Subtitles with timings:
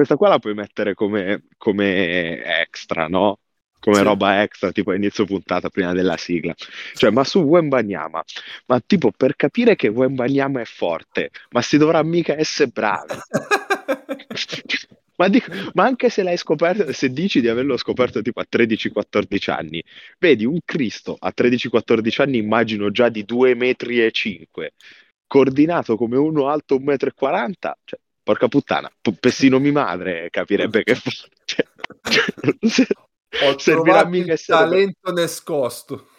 [0.00, 3.40] questa qua la puoi mettere come, come extra, no?
[3.78, 4.02] Come sì.
[4.02, 6.54] roba extra, tipo inizio puntata prima della sigla.
[6.94, 8.22] Cioè, ma su Wembanyama,
[8.66, 13.14] ma tipo per capire che Wembanyama è forte, ma si dovrà mica essere bravi.
[15.20, 19.50] Ma, dico, ma, anche se l'hai scoperto, se dici di averlo scoperto tipo a 13-14
[19.50, 19.84] anni,
[20.18, 24.72] vedi un Cristo a 13-14 anni, immagino già di 2 metri e 5,
[25.26, 27.52] coordinato come uno alto 1,40 m,
[27.84, 28.88] cioè, porca puttana,
[29.18, 30.94] pessino mi madre capirebbe che
[31.44, 31.66] cioè,
[32.04, 32.24] cioè,
[33.42, 36.10] Ho servirà mica essere talento nascosto.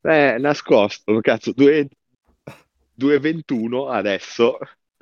[0.00, 4.56] Eh, nascosto, cazzo, 2,21 adesso,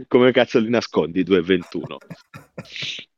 [0.08, 1.96] come cazzo li nascondi 2,21?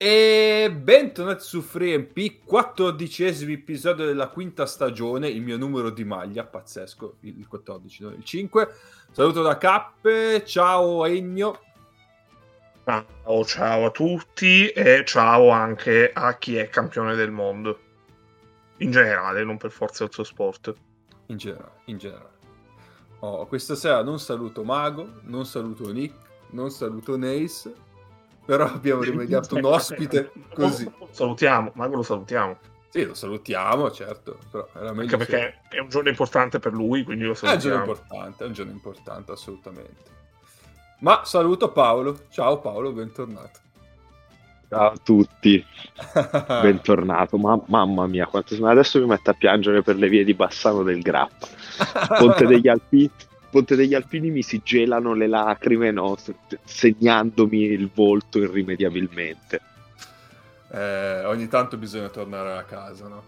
[0.00, 7.16] E bentornati su FreeMP, quattordicesimo episodio della quinta stagione, il mio numero di maglia, pazzesco,
[7.22, 8.68] il 14, non il 5.
[9.10, 11.60] Saluto da Cappe, ciao Ennio.
[12.84, 17.80] Ciao, ciao a tutti e ciao anche a chi è campione del mondo.
[18.76, 20.72] In generale, non per forza il suo sport.
[21.26, 22.36] In generale, in generale.
[23.18, 26.14] Oh, questa sera non saluto Mago, non saluto Nick,
[26.50, 27.86] non saluto Nace
[28.48, 30.90] però abbiamo rimediato un ospite così.
[31.10, 32.56] Salutiamo, Mago lo salutiamo.
[32.88, 34.38] Sì, lo salutiamo, certo.
[34.50, 37.74] Però era Anche perché è un giorno importante per lui, quindi lo salutiamo.
[37.74, 40.02] È un giorno importante, è un giorno importante, assolutamente.
[41.00, 42.20] Ma saluto Paolo.
[42.30, 43.58] Ciao Paolo, bentornato.
[44.70, 45.62] Ciao a tutti,
[46.62, 47.36] bentornato.
[47.36, 48.54] Ma, mamma mia, quanto...
[48.66, 51.46] adesso mi metto a piangere per le vie di Bassano del Grappa.
[52.16, 53.10] Ponte degli Alpini
[53.50, 56.16] Ponte degli Alpini mi si gelano le lacrime, no?
[56.64, 59.60] segnandomi il volto irrimediabilmente.
[60.70, 63.22] Eh, ogni tanto bisogna tornare a casa, no?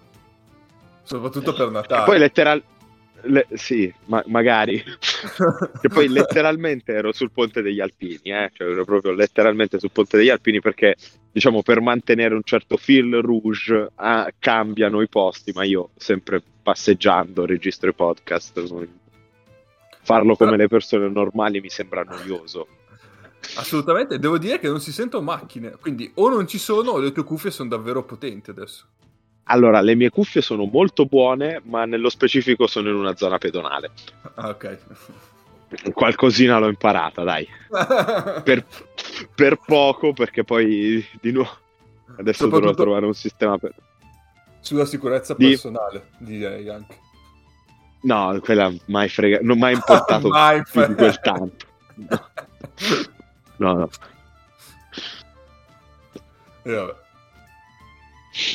[1.03, 2.03] Soprattutto per Natale.
[2.03, 2.79] E poi letteralmente...
[3.23, 4.83] Le, sì, ma, magari.
[5.81, 8.51] che poi letteralmente ero sul ponte degli Alpini, eh?
[8.55, 10.97] cioè ero proprio letteralmente sul ponte degli Alpini perché,
[11.31, 17.45] diciamo, per mantenere un certo fil rouge ah, cambiano i posti, ma io sempre passeggiando
[17.45, 18.63] registro i podcast
[20.15, 22.67] farlo come le persone normali mi sembra noioso.
[23.57, 27.13] Assolutamente, devo dire che non si sentono macchine, quindi o non ci sono o le
[27.13, 28.87] tue cuffie sono davvero potenti adesso.
[29.45, 33.91] Allora, le mie cuffie sono molto buone, ma nello specifico sono in una zona pedonale.
[34.35, 34.79] Ah, ok.
[35.93, 37.47] Qualcosina l'ho imparata, dai.
[38.45, 38.65] per,
[39.35, 41.51] per, poco, perché poi di nuovo
[42.17, 43.75] adesso dovrò trovare un sistema per...
[44.61, 46.37] Sulla sicurezza personale, di...
[46.37, 46.99] direi anche.
[48.03, 51.67] No, quella mai frega, non mai importato mai più di quel tanto.
[53.57, 53.75] No, no.
[53.75, 53.91] no.
[56.63, 56.95] E vabbè.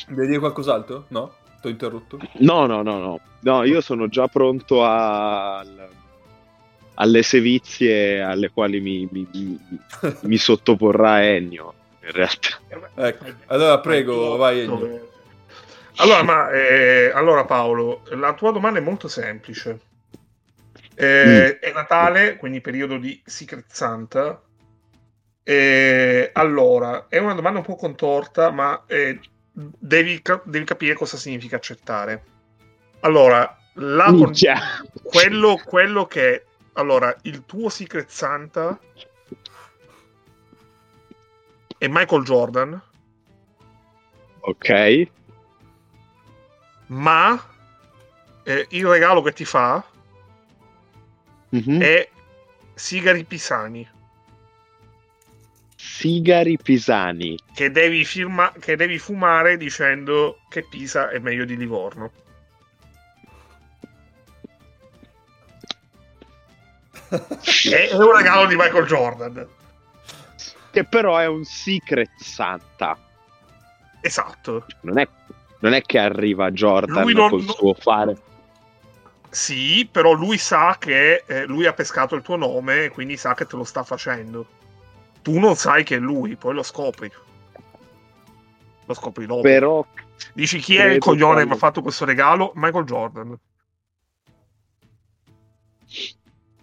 [0.07, 1.05] Devi dire qualcos'altro?
[1.09, 1.33] No?
[1.61, 2.19] Ti ho interrotto?
[2.39, 3.19] No, no, no, no.
[3.41, 5.63] No, io sono già pronto a...
[6.95, 9.59] alle sevizie alle quali mi, mi, mi,
[10.21, 11.73] mi sottoporrà Ennio,
[12.03, 12.57] in realtà.
[12.95, 15.13] Ecco, allora prego, vai Ennio.
[15.97, 19.79] Allora, ma, eh, allora, Paolo, la tua domanda è molto semplice.
[20.95, 21.63] Eh, mm.
[21.63, 24.41] È Natale, quindi periodo di Secret Santa.
[25.43, 29.19] Eh, allora, è una domanda un po' contorta, ma eh,
[29.51, 32.23] devi, devi, capire cosa significa accettare.
[33.01, 34.33] Allora, con...
[35.03, 36.45] quello, quello che...
[36.73, 38.77] Allora, il tuo Secret Santa
[41.77, 42.81] è Michael Jordan.
[44.41, 45.09] Ok
[46.87, 47.41] ma
[48.43, 49.83] eh, il regalo che ti fa
[51.55, 51.81] mm-hmm.
[51.81, 52.09] è
[52.75, 53.87] sigari pisani.
[55.75, 57.37] Sigari pisani.
[57.53, 62.11] Che devi, firma- che devi fumare dicendo che Pisa è meglio di Livorno.
[67.09, 69.47] è un regalo di Michael Jordan.
[70.71, 72.97] Che però è un secret Santa.
[74.01, 74.65] Esatto.
[74.81, 75.07] Non è
[75.65, 77.55] non è che arriva Jordan lui non, col non...
[77.55, 78.17] suo fare.
[79.29, 83.47] Sì, però lui sa che eh, lui ha pescato il tuo nome, quindi sa che
[83.47, 84.45] te lo sta facendo.
[85.23, 87.11] Tu non sai che è lui, poi lo scopri.
[88.85, 89.41] Lo scopri dopo.
[89.41, 89.85] Però
[90.33, 92.51] Dici chi è il coglione che mi ha fatto questo regalo?
[92.55, 93.39] Michael Jordan.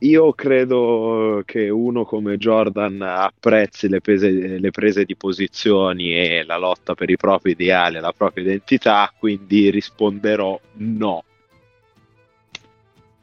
[0.02, 6.56] Io credo che uno come Jordan apprezzi le, pese- le prese di posizioni e la
[6.56, 11.24] lotta per i propri ideali la propria identità, quindi risponderò no.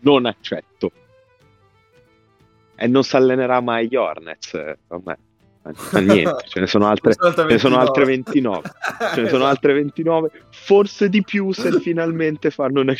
[0.02, 0.92] Non accetto.
[2.76, 5.18] E non si allenerà mai gli Hornets, vabbè.
[5.62, 8.62] Fa niente, ce ne sono altre, ce ne sono altre 29.
[9.14, 12.94] ce ne sono altre 29, forse di più se finalmente fanno una...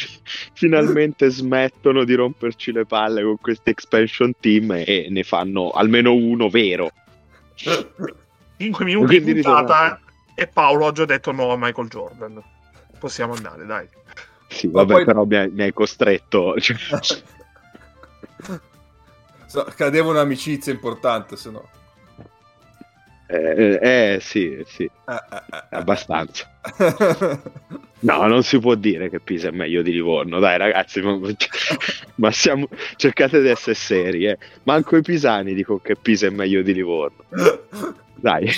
[0.54, 6.50] finalmente smettono di romperci le palle con questi expansion team e ne fanno almeno uno
[6.50, 6.92] vero.
[7.56, 10.00] 5 minuti di puntata
[10.36, 12.42] e Paolo ha già detto no a Michael Jordan.
[13.00, 13.88] Possiamo andare, dai.
[14.48, 15.06] Sì, vabbè, poi...
[15.06, 16.60] però mi hai, mi hai costretto.
[16.60, 16.78] Cioè...
[19.46, 21.70] so, cadeva un'amicizia importante, se no.
[23.32, 26.52] Eh, eh, sì, sì, eh, eh, eh, abbastanza.
[28.02, 31.20] No, non si può dire che Pisa è meglio di Livorno, dai ragazzi, ma,
[32.16, 34.38] ma siamo, cercate di essere seri, eh.
[34.64, 37.26] Manco i pisani dico che Pisa è meglio di Livorno.
[38.16, 38.50] Dai,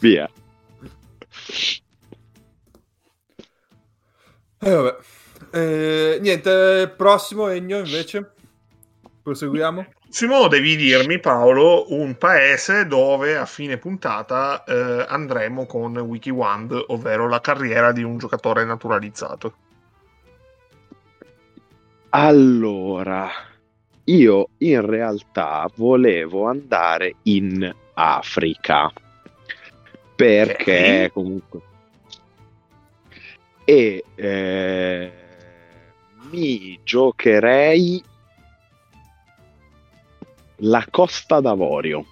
[0.00, 0.28] via.
[4.58, 4.96] Eh, vabbè.
[5.50, 8.32] Eh, niente, prossimo Egno invece.
[9.22, 9.86] Proseguiamo.
[10.10, 17.28] Simo, devi dirmi, Paolo, un paese dove a fine puntata eh, andremo con WikiWand, ovvero
[17.28, 19.54] la carriera di un giocatore naturalizzato.
[22.10, 23.30] Allora,
[24.04, 28.90] io in realtà volevo andare in Africa
[30.16, 31.10] perché okay.
[31.10, 31.60] comunque
[33.68, 35.12] e eh,
[36.30, 38.02] mi giocherei
[40.58, 42.04] la Costa d'Avorio.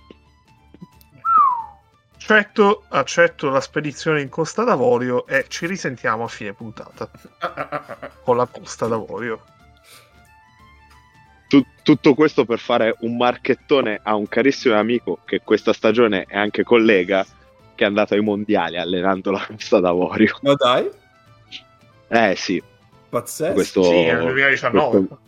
[2.14, 7.08] Accetto, accetto la spedizione in Costa d'Avorio e ci risentiamo a fine puntata
[8.24, 9.42] con la Costa d'Avorio.
[11.84, 16.64] tutto questo per fare un marchettone a un carissimo amico che questa stagione è anche
[16.64, 17.24] collega
[17.76, 20.36] che è andato ai mondiali allenando la Costa d'Avorio.
[20.42, 20.90] Ma dai?
[22.08, 22.60] Eh sì.
[23.08, 23.52] Pazzesco.
[23.52, 24.90] Questo, sì, nel 2019.
[24.90, 25.18] Questo,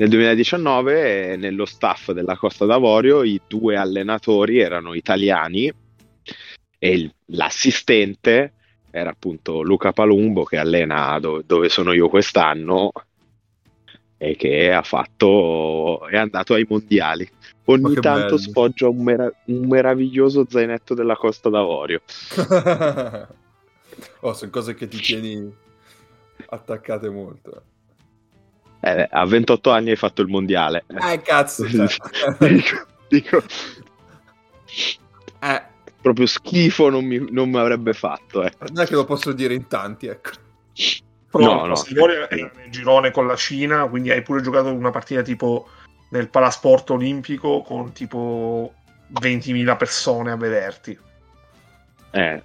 [0.00, 5.70] nel 2019 nello staff della Costa d'Avorio i due allenatori erano italiani
[6.78, 8.54] e il, l'assistente
[8.90, 12.92] era appunto Luca Palumbo che allena do, dove sono io quest'anno
[14.16, 17.28] e che ha fatto è andato ai mondiali.
[17.66, 18.38] Ogni tanto bello.
[18.38, 22.00] sfoggia un, mera- un, meraviglioso zainetto della Costa d'Avorio.
[24.20, 25.52] Oh, sono cose che ti tieni
[26.46, 27.64] attaccate molto
[28.80, 30.84] eh, a 28 anni hai fatto il mondiale.
[30.86, 31.66] Eh, cazzo.
[31.68, 31.88] Cioè.
[32.38, 33.42] dico, dico
[35.40, 35.62] eh.
[36.00, 38.42] proprio schifo non mi, non mi avrebbe fatto.
[38.42, 38.52] Eh.
[38.70, 40.30] Non è che lo posso dire in tanti, ecco.
[41.30, 42.08] Però no, no.
[42.08, 45.68] era nel girone con la Cina, quindi hai pure giocato una partita tipo
[46.10, 48.74] nel Palasport Olimpico con tipo
[49.20, 50.98] 20.000 persone a vederti.
[52.10, 52.42] Eh.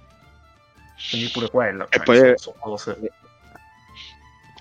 [1.10, 1.86] Quindi pure quella.
[1.90, 2.54] Cioè, e, poi, senso,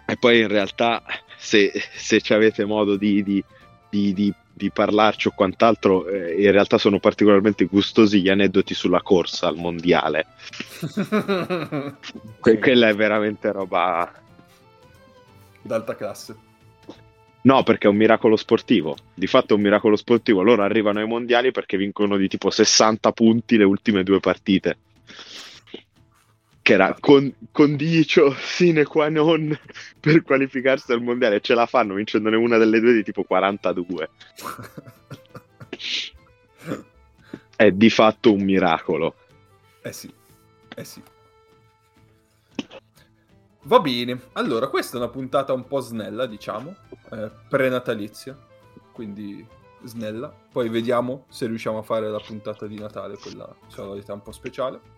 [0.07, 1.03] e poi in realtà
[1.45, 3.43] se, se avete modo di, di,
[3.89, 9.47] di, di, parlarci o quant'altro, eh, in realtà sono particolarmente gustosi gli aneddoti sulla corsa
[9.47, 10.25] al mondiale.
[12.39, 14.11] que- quella è veramente roba
[15.61, 16.35] d'alta classe.
[17.41, 18.97] No, perché è un miracolo sportivo.
[19.13, 20.41] Di fatto è un miracolo sportivo.
[20.41, 24.77] Loro arrivano ai mondiali perché vincono di tipo 60 punti le ultime due partite
[26.65, 29.55] che era con, condicio sine qua non
[30.01, 31.39] per qualificarsi al mondiale.
[31.39, 34.09] Ce la fanno vincendone una delle due di tipo 42.
[37.55, 39.13] È di fatto un miracolo.
[39.83, 40.11] Eh sì,
[40.75, 41.03] eh sì.
[43.65, 46.75] Va bene, allora questa è una puntata un po' snella, diciamo,
[47.11, 48.35] eh, prenatalizia,
[48.91, 49.45] quindi
[49.83, 50.33] snella.
[50.51, 54.95] Poi vediamo se riusciamo a fare la puntata di Natale, quella solita un po' speciale.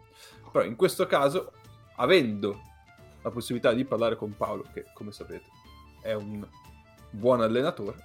[0.51, 1.51] Però in questo caso,
[1.97, 2.61] avendo
[3.21, 5.45] la possibilità di parlare con Paolo, che come sapete
[6.01, 6.45] è un
[7.09, 7.97] buon allenatore,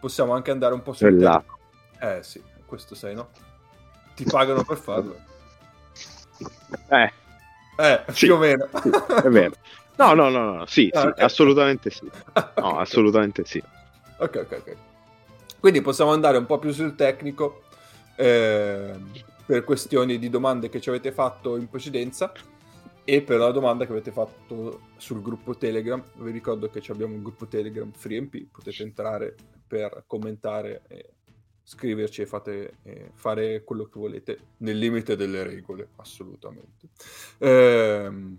[0.00, 1.42] possiamo anche andare un po' sul là.
[2.00, 3.30] Eh sì, questo sei, no?
[4.14, 5.16] Ti pagano per farlo.
[6.90, 7.12] Eh.
[7.76, 8.68] Eh, sì, più o meno.
[8.82, 8.90] Sì,
[9.24, 9.54] è vero.
[9.96, 11.24] No, no, no, no, sì, ah, sì okay.
[11.24, 12.10] assolutamente sì.
[12.56, 13.62] No, assolutamente sì.
[14.18, 14.76] Ok, ok, ok.
[15.58, 17.62] Quindi possiamo andare un po' più sul tecnico.
[18.16, 18.94] Eh,
[19.46, 22.30] per questioni di domande che ci avete fatto in precedenza
[23.10, 26.04] e per la domanda che avete fatto sul gruppo Telegram.
[26.16, 29.34] Vi ricordo che abbiamo un gruppo Telegram FreeMP, potete entrare
[29.66, 31.14] per commentare e
[31.62, 36.88] scriverci e fate, e fare quello che volete nel limite delle regole, assolutamente.
[37.38, 38.36] Ehm,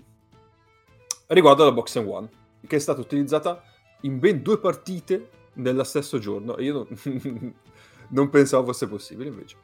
[1.26, 2.30] riguardo alla Box One,
[2.68, 3.64] che è stata utilizzata
[4.02, 7.54] in ben due partite nello stesso giorno e io non,
[8.10, 9.58] non pensavo fosse possibile invece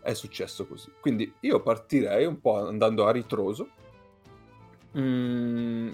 [0.00, 3.70] è successo così quindi io partirei un po' andando a ritroso
[4.98, 5.92] mm,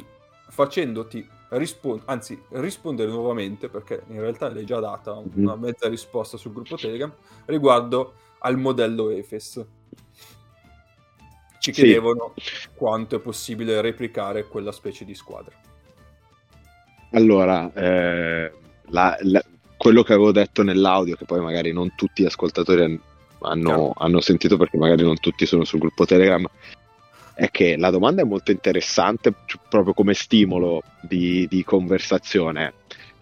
[0.49, 5.31] facendoti rispondere anzi rispondere nuovamente perché in realtà l'hai già data Mhm.
[5.43, 7.13] una mezza risposta sul gruppo Telegram
[7.47, 9.65] riguardo al modello EFES
[11.59, 11.83] ci Sì.
[11.83, 12.35] chiedevano
[12.75, 15.55] quanto è possibile replicare quella specie di squadra
[17.13, 18.53] Allora, eh,
[18.89, 19.45] la- la-
[19.77, 23.01] quello che avevo detto nell'audio, che poi magari non tutti gli ascoltatori han-
[23.43, 26.45] hanno, hanno sentito perché magari non tutti sono sul gruppo Telegram,
[27.35, 32.73] è che la domanda è molto interessante c- proprio come stimolo di, di conversazione,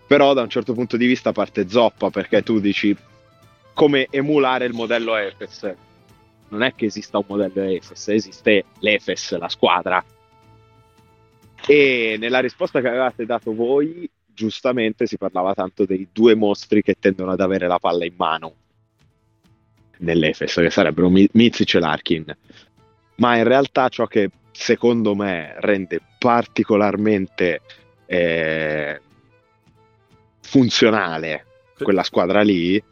[0.07, 2.95] però da un certo punto di vista parte zoppa perché tu dici
[3.73, 5.75] come emulare il modello EFES.
[6.49, 10.05] Non è che esista un modello EFES, esiste l'EFES, la squadra.
[11.67, 16.97] E nella risposta che avevate dato voi, giustamente si parlava tanto dei due mostri che
[16.99, 18.55] tendono ad avere la palla in mano
[19.99, 22.37] nell'Efes, che sarebbero Mi- Mizic e Larkin.
[23.17, 27.61] Ma in realtà ciò che secondo me rende particolarmente
[28.07, 29.01] eh,
[30.41, 31.47] funzionale
[31.79, 32.83] quella squadra lì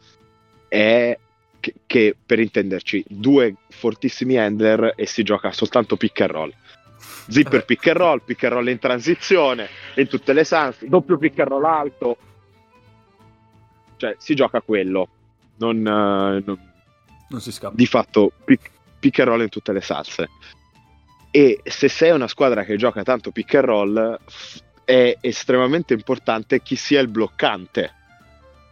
[0.67, 1.17] è
[1.59, 6.53] che, che, per intenderci due fortissimi handler e si gioca soltanto pick and roll
[7.27, 11.39] zipper pick and roll, pick and roll in transizione, in tutte le sans, doppio pick
[11.39, 12.17] and roll alto.
[13.97, 15.07] Cioè, si gioca quello.
[15.57, 16.69] Non, eh, non-
[17.29, 18.71] non si scappa di fatto, pick,
[19.01, 20.29] pick and roll in tutte le salse.
[21.31, 24.19] E se sei una squadra che gioca tanto pick and roll,
[24.85, 27.93] è estremamente importante chi sia il bloccante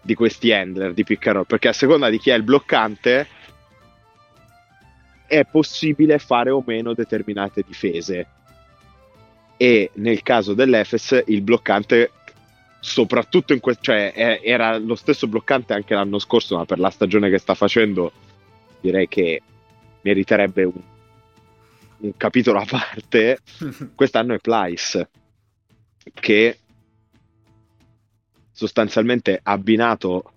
[0.02, 3.28] di questi handler di pick and roll, perché a seconda di chi è il bloccante
[5.28, 8.28] è possibile fare o meno determinate difese.
[9.58, 12.12] E nel caso dell'Efes il bloccante,
[12.80, 17.30] soprattutto in questo, cioè era lo stesso bloccante anche l'anno scorso, ma per la stagione
[17.30, 18.12] che sta facendo
[18.82, 19.42] direi che
[20.02, 20.82] meriterebbe un,
[21.98, 23.40] un capitolo a parte.
[23.96, 25.10] Quest'anno è Plyce,
[26.14, 26.58] che
[28.52, 30.34] sostanzialmente abbinato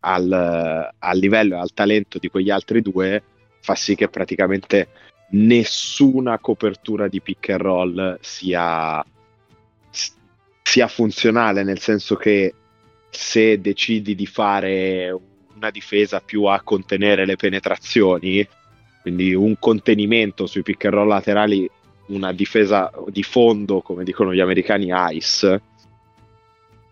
[0.00, 3.22] al, al livello e al talento di quegli altri due
[3.60, 4.88] fa sì che praticamente
[5.30, 9.04] nessuna copertura di pick and roll sia,
[10.62, 12.54] sia funzionale, nel senso che
[13.08, 15.16] se decidi di fare
[15.54, 18.46] una difesa più a contenere le penetrazioni,
[19.02, 21.68] quindi un contenimento sui pick and roll laterali,
[22.06, 25.60] una difesa di fondo, come dicono gli americani, ice,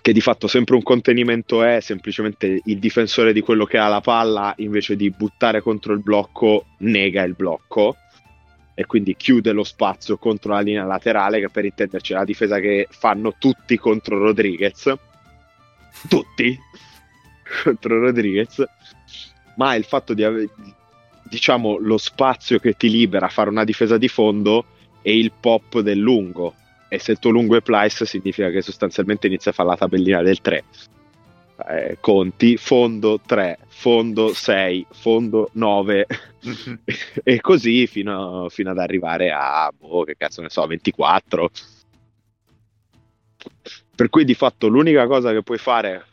[0.00, 4.00] che di fatto sempre un contenimento è semplicemente il difensore di quello che ha la
[4.00, 7.96] palla invece di buttare contro il blocco nega il blocco
[8.74, 12.58] e quindi chiude lo spazio contro la linea laterale che per intenderci è la difesa
[12.60, 14.90] che fanno tutti contro Rodriguez.
[16.08, 16.58] Tutti!
[17.62, 18.64] Contro Rodriguez.
[19.56, 20.48] Ma il fatto di avere
[21.30, 24.64] diciamo lo spazio che ti libera a fare una difesa di fondo
[25.00, 26.54] e il pop del lungo.
[26.88, 30.22] E se il tuo lungo è Plyce significa che sostanzialmente inizia a fare la tabellina
[30.22, 30.64] del 3
[31.68, 36.06] eh, conti fondo 3 fondo 6 fondo 9
[37.22, 41.50] e così fino, fino, ad arrivare a boh, che cazzo ne so 24
[43.94, 46.04] per cui di fatto l'unica cosa che puoi fare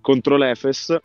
[0.00, 0.98] contro l'Efes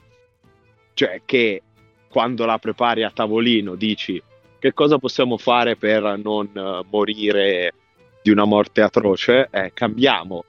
[0.94, 1.62] cioè che
[2.08, 4.22] quando la prepari a tavolino dici
[4.60, 7.74] che cosa possiamo fare per non uh, morire
[8.22, 9.50] di una morte atroce?
[9.52, 10.46] Eh, cambiamo.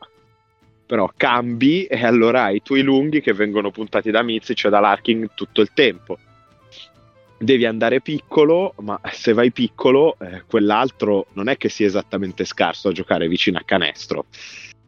[0.86, 4.80] Però cambi e allora hai i tuoi lunghi che vengono puntati da Mizic e da
[4.80, 6.18] Larkin tutto il tempo.
[7.38, 12.88] Devi andare piccolo ma se vai piccolo eh, quell'altro non è che sia esattamente scarso
[12.88, 14.24] a giocare vicino a canestro.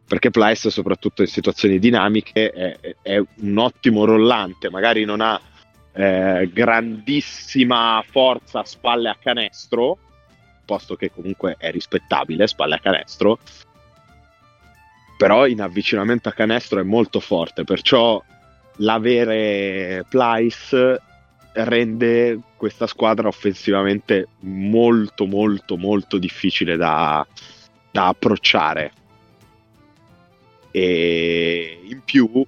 [0.07, 5.39] Perché Plyce soprattutto in situazioni dinamiche è, è un ottimo rollante magari non ha
[5.93, 9.97] eh, grandissima forza spalle a canestro
[10.71, 13.39] posto che comunque è rispettabile spalle a canestro.
[15.17, 18.23] Però in avvicinamento a canestro è molto forte, perciò
[18.77, 21.01] l'avere Plyce
[21.53, 27.25] rende questa squadra offensivamente molto molto molto difficile da,
[27.91, 28.93] da approcciare.
[30.71, 32.45] E in più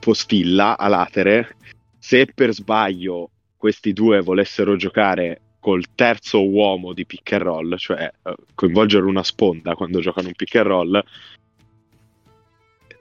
[0.00, 1.56] Postilla a latere
[2.00, 8.10] se per sbaglio questi due volessero giocare col terzo uomo di pick and roll, cioè
[8.22, 11.04] uh, coinvolgere una sponda quando giocano un pick and roll,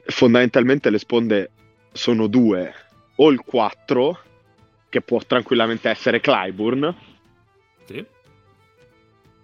[0.06, 1.52] fondamentalmente le sponde
[1.94, 2.74] sono due,
[3.16, 4.20] o il 4,
[4.90, 6.94] che può tranquillamente essere Clyburn,
[7.86, 8.06] sì.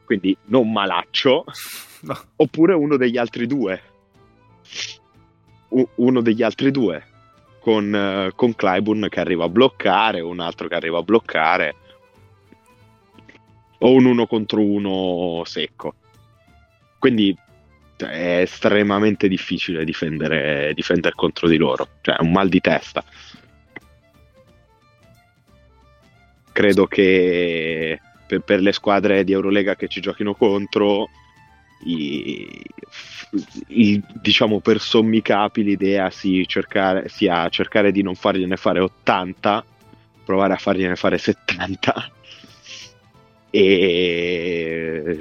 [0.03, 1.45] quindi non malaccio,
[2.01, 2.21] no.
[2.35, 3.81] oppure uno degli altri due.
[5.69, 7.03] uno degli altri due,
[7.65, 11.75] con, uh, con Clyburn che arriva a bloccare, un altro che arriva a bloccare,
[13.79, 15.95] o un uno contro uno secco.
[16.99, 17.35] Quindi
[17.95, 23.03] cioè, è estremamente difficile difendere, difendere contro di loro, cioè è un mal di testa.
[26.51, 31.09] Credo che per, per le squadre di Eurolega che ci giochino contro
[31.83, 32.63] i,
[33.67, 39.65] i, diciamo per sommi capi l'idea sia cercare, sia cercare di non fargliene fare 80
[40.23, 42.11] provare a fargliene fare 70
[43.51, 45.19] e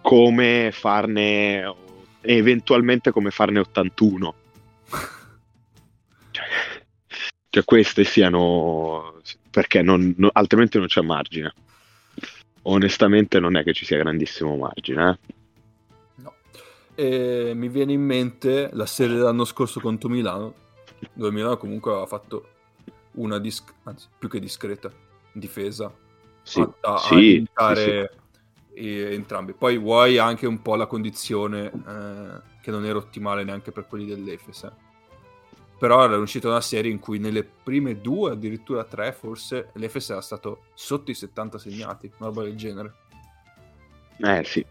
[0.00, 1.74] come farne
[2.22, 4.34] eventualmente come farne 81
[6.30, 6.44] cioè,
[7.50, 9.20] cioè queste siano
[9.52, 11.52] perché non, no, altrimenti non c'è margine.
[12.62, 15.34] Onestamente non è che ci sia grandissimo margine eh?
[16.94, 20.54] E mi viene in mente la serie dell'anno scorso contro Milano,
[21.14, 22.48] dove Milano comunque aveva fatto
[23.12, 24.90] una disc- anzi, più che discreta
[25.32, 25.92] difesa
[26.42, 28.12] sì, a, sì, a evitare
[28.74, 29.52] sì, entrambi.
[29.52, 34.06] Poi vuoi anche un po' la condizione eh, che non era ottimale neanche per quelli
[34.06, 34.64] dell'Efes.
[34.64, 34.72] Eh.
[35.78, 40.20] Però era uscita una serie in cui nelle prime due, addirittura tre, forse l'Efes era
[40.20, 42.94] stato sotto i 70 segnati, una roba del genere.
[44.18, 44.64] Eh sì,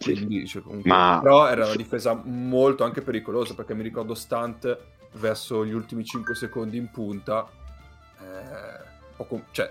[0.00, 1.18] quindi, cioè, comunque, Ma...
[1.22, 4.78] Però era una difesa molto anche pericolosa perché mi ricordo Stunt
[5.12, 7.48] verso gli ultimi 5 secondi in punta.
[8.20, 9.70] Eh, com- cioè,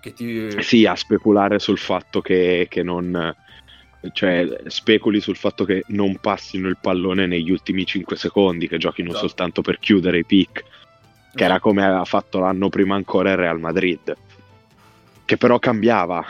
[0.00, 0.62] che ti...
[0.62, 3.34] Sì, a speculare sul fatto che, che non...
[4.12, 9.08] Cioè, speculi sul fatto che non passino il pallone negli ultimi 5 secondi, che giochino
[9.08, 9.26] esatto.
[9.26, 10.62] soltanto per chiudere i pick,
[11.34, 14.14] che era come aveva fatto l'anno prima ancora il Real Madrid,
[15.24, 16.22] che però cambiava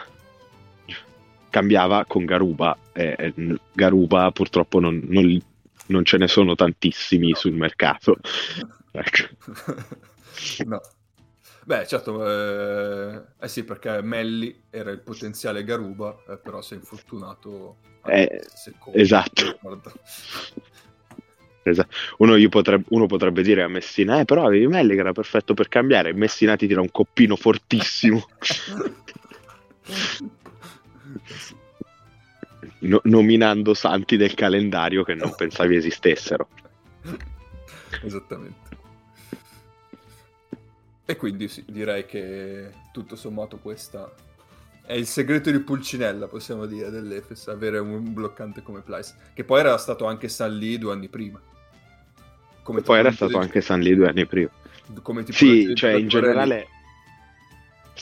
[1.54, 2.76] cambiava con Garuba.
[2.92, 3.32] Eh,
[3.72, 5.40] Garuba purtroppo non, non,
[5.86, 7.36] non, ce ne sono tantissimi no.
[7.36, 8.16] sul mercato.
[8.96, 9.24] Ecco.
[10.66, 10.80] No.
[11.64, 16.76] Beh, certo, eh, eh, sì, perché Melli era il potenziale Garuba, eh, però si è
[16.76, 17.78] infortunato.
[18.06, 18.40] Eh,
[18.92, 19.58] esatto.
[21.64, 21.94] esatto.
[22.18, 25.66] Uno, potrebbe, uno, potrebbe, dire a Messina, eh, però avevi Melli che era perfetto per
[25.66, 28.24] cambiare, Messina ti tira un coppino fortissimo.
[32.80, 36.48] no, nominando santi del calendario che non pensavi esistessero.
[38.02, 38.62] Esattamente.
[41.06, 44.10] E quindi sì, direi che tutto sommato questa
[44.86, 49.60] è il segreto di Pulcinella, possiamo dire, dell'Efes, avere un bloccante come Plyce, che poi
[49.60, 51.40] era stato anche San Lee due anni prima.
[52.62, 54.50] Come poi era stato anche San Lee due anni prima.
[55.02, 56.68] Come sì, cioè in generale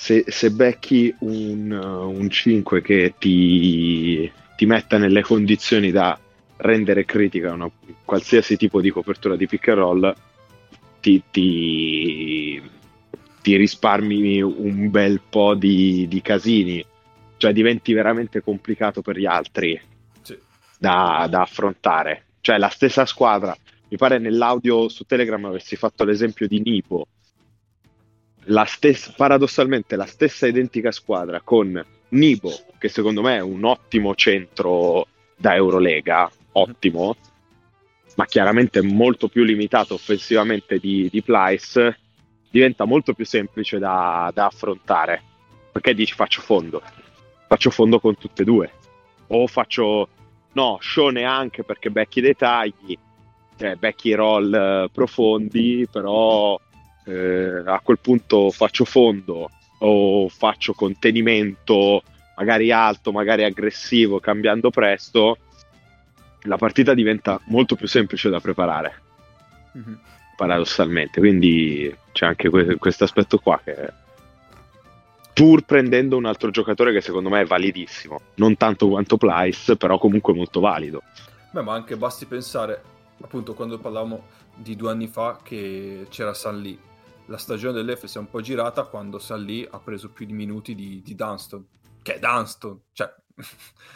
[0.03, 6.19] se, se becchi un, un 5 che ti, ti, metta nelle condizioni da
[6.57, 7.71] rendere critica una
[8.05, 10.15] qualsiasi tipo di copertura di pick and roll,
[11.01, 12.61] ti, ti,
[13.43, 16.85] ti risparmi un bel po' di, di, casini,
[17.37, 19.81] cioè diventi veramente complicato per gli altri
[20.21, 20.37] sì.
[20.81, 22.25] da, da affrontare.
[22.41, 23.57] Cioè la stessa squadra,
[23.89, 27.07] mi pare nell'audio su Telegram avessi fatto l'esempio di Nipo,
[28.47, 34.15] la stessa, paradossalmente la stessa identica squadra con Nibo, che secondo me è un ottimo
[34.15, 37.17] centro da Eurolega, ottimo,
[38.17, 41.99] ma chiaramente molto più limitato offensivamente di, di Plyce,
[42.51, 45.23] diventa molto più semplice da, da affrontare.
[45.73, 46.83] Perché dici faccio fondo?
[47.47, 48.73] Faccio fondo con tutte e due.
[49.29, 50.09] O faccio,
[50.53, 52.99] no, show neanche perché becchi dei tagli,
[53.57, 56.61] cioè becchi roll eh, profondi, però
[57.05, 62.03] eh, a quel punto faccio fondo o faccio contenimento
[62.37, 65.39] magari alto, magari aggressivo, cambiando presto,
[66.43, 69.01] la partita diventa molto più semplice da preparare.
[69.77, 69.95] Mm-hmm.
[70.37, 73.93] Paradossalmente, quindi c'è anche questo aspetto qua che
[75.33, 79.99] pur prendendo un altro giocatore che secondo me è validissimo, non tanto quanto Plyce, però
[79.99, 81.03] comunque molto valido.
[81.51, 82.83] Beh, ma anche basti pensare,
[83.21, 86.79] appunto, quando parlavamo di due anni fa che c'era San Lee,
[87.27, 91.03] la stagione dell'Efes è un po' girata quando Salì ha preso più di minuti di,
[91.03, 91.67] di Dunston,
[92.03, 93.13] che è Dunston, cioè...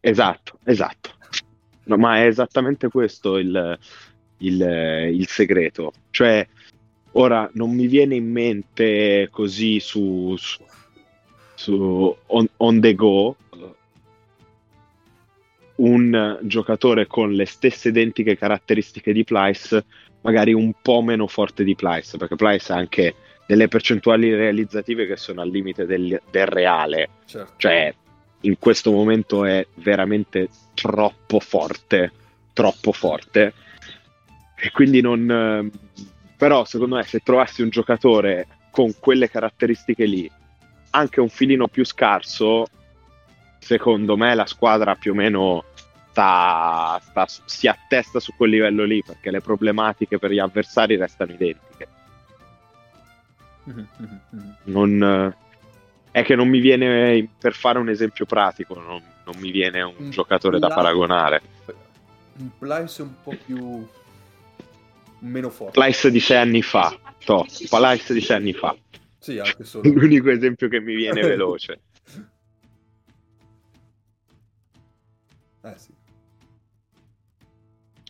[0.00, 1.10] Esatto, esatto.
[1.84, 3.78] No, ma è esattamente questo il,
[4.38, 5.92] il, il, segreto.
[6.10, 6.46] Cioè,
[7.12, 10.64] ora non mi viene in mente così su, su,
[11.54, 13.36] su on, on, the go
[15.76, 19.84] un giocatore con le stesse identiche caratteristiche di Plyce
[20.22, 23.14] magari un po' meno forte di Plyce, perché Plyce ha anche
[23.46, 27.54] delle percentuali realizzative che sono al limite del, del reale, certo.
[27.56, 27.94] cioè
[28.42, 32.12] in questo momento è veramente troppo forte,
[32.52, 33.52] troppo forte.
[34.56, 35.30] e quindi non...
[35.30, 40.30] eh, Però secondo me se trovassi un giocatore con quelle caratteristiche lì,
[40.90, 42.66] anche un filino più scarso,
[43.58, 45.64] secondo me la squadra più o meno
[46.18, 51.32] sta, sta- si attesta su quel livello lì, perché le problematiche per gli avversari restano
[51.32, 51.88] identiche.
[53.64, 54.56] Mhm, mhm, mhm.
[54.64, 55.34] Non,
[56.10, 59.94] è che non mi viene, per fare un esempio pratico, non, non mi viene un
[60.00, 61.40] Mm, giocatore da la- paragonare.
[62.58, 63.86] Plyce un po' più...
[65.20, 65.80] meno forte.
[65.80, 68.76] Plyce di sei anni fa, to, Plyce di sei anni fa,
[69.20, 69.88] Sì, anche solo.
[69.90, 71.80] l'unico esempio che mi viene veloce.
[75.60, 75.92] Eh sì.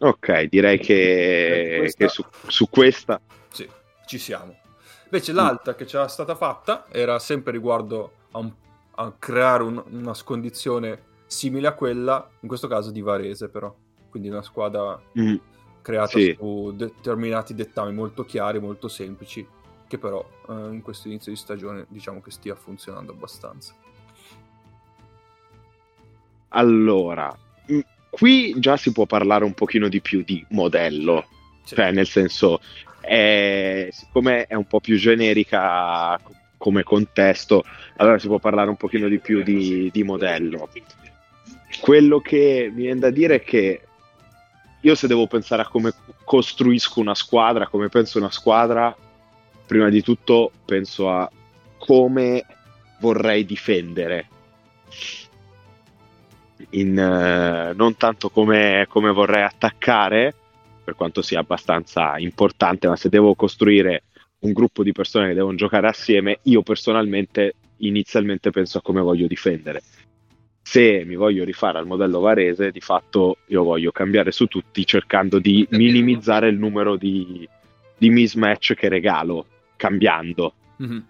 [0.01, 3.69] Ok, direi che, questa- che su, su questa Sì,
[4.07, 4.57] ci siamo.
[5.05, 8.53] Invece l'altra che c'era stata fatta era sempre riguardo a, un-
[8.97, 13.75] a creare un- una condizione simile a quella, in questo caso di Varese però.
[14.11, 15.37] Quindi una squadra Mm,
[15.83, 16.35] creata Sì.
[16.39, 19.47] su determinati dettami molto chiari, molto semplici,
[19.89, 23.75] che però eh, in questo inizio di stagione diciamo che stia funzionando abbastanza.
[26.51, 27.35] allora,
[27.71, 31.27] mm, qui già si può parlare un pochino di più di modello,
[31.65, 31.75] Sì.
[31.75, 32.61] cioè nel senso,
[33.01, 36.19] è- siccome è un po' più generica
[36.57, 37.63] come contesto,
[37.97, 40.69] allora si può parlare un pochino di più di, di modello.
[41.81, 43.83] Quello che mi viene da dire è che
[44.81, 45.93] io se devo pensare a come
[46.25, 48.95] costruisco una squadra, come penso una squadra,
[49.67, 51.31] prima di tutto penso a
[51.79, 52.45] come
[53.01, 54.29] vorrei difendere.
[56.71, 60.35] In, eh, non tanto come, come vorrei attaccare,
[60.85, 64.05] per quanto sia abbastanza importante, ma se devo costruire
[64.41, 69.27] un gruppo di persone che devono giocare assieme, io personalmente inizialmente penso a come voglio
[69.27, 69.83] difendere.
[70.63, 75.39] Se mi voglio rifare al modello varese, di fatto io voglio cambiare su tutti cercando
[75.39, 77.49] di minimizzare il numero di,
[77.97, 81.05] di mismatch che regalo, cambiando Mhm.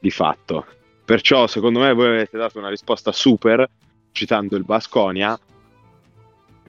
[0.00, 0.66] di fatto.
[1.04, 3.68] Perciò, secondo me, voi avete dato una risposta super
[4.16, 5.38] citando il Basconia,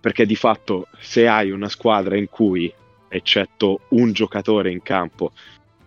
[0.01, 2.71] perché di fatto, se hai una squadra in cui,
[3.07, 5.31] eccetto un giocatore in campo,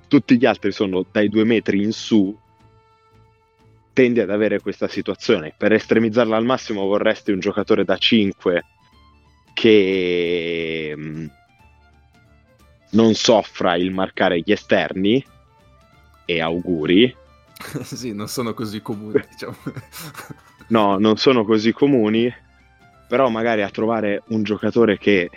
[0.08, 2.36] tutti gli altri sono dai due metri in su,
[3.92, 5.52] tendi ad avere questa situazione.
[5.56, 8.64] Per estremizzarla al massimo, vorresti un giocatore da 5
[9.52, 11.26] che mm,
[12.92, 15.22] non soffra il marcare gli esterni.
[16.24, 17.14] E auguri,
[17.82, 19.56] sì, non sono così comuni, diciamo.
[20.70, 22.32] No, non sono così comuni,
[23.08, 25.30] però magari a trovare un giocatore che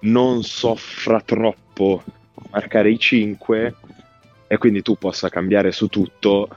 [0.00, 2.02] non soffra troppo
[2.50, 3.74] marcare i 5
[4.46, 6.48] e quindi tu possa cambiare su tutto,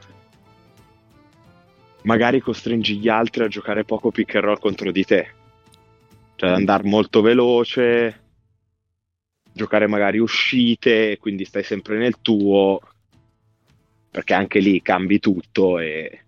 [2.02, 5.34] magari costringi gli altri a giocare poco pick and roll contro di te.
[6.36, 8.24] Cioè ad andare molto veloce,
[9.54, 12.82] giocare magari uscite, quindi stai sempre nel tuo,
[14.12, 16.25] perché anche lì cambi tutto e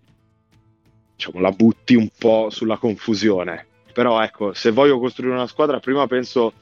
[1.18, 3.66] diciamo, la butti un po' sulla confusione.
[3.92, 6.52] Però ecco, se voglio costruire una squadra, prima penso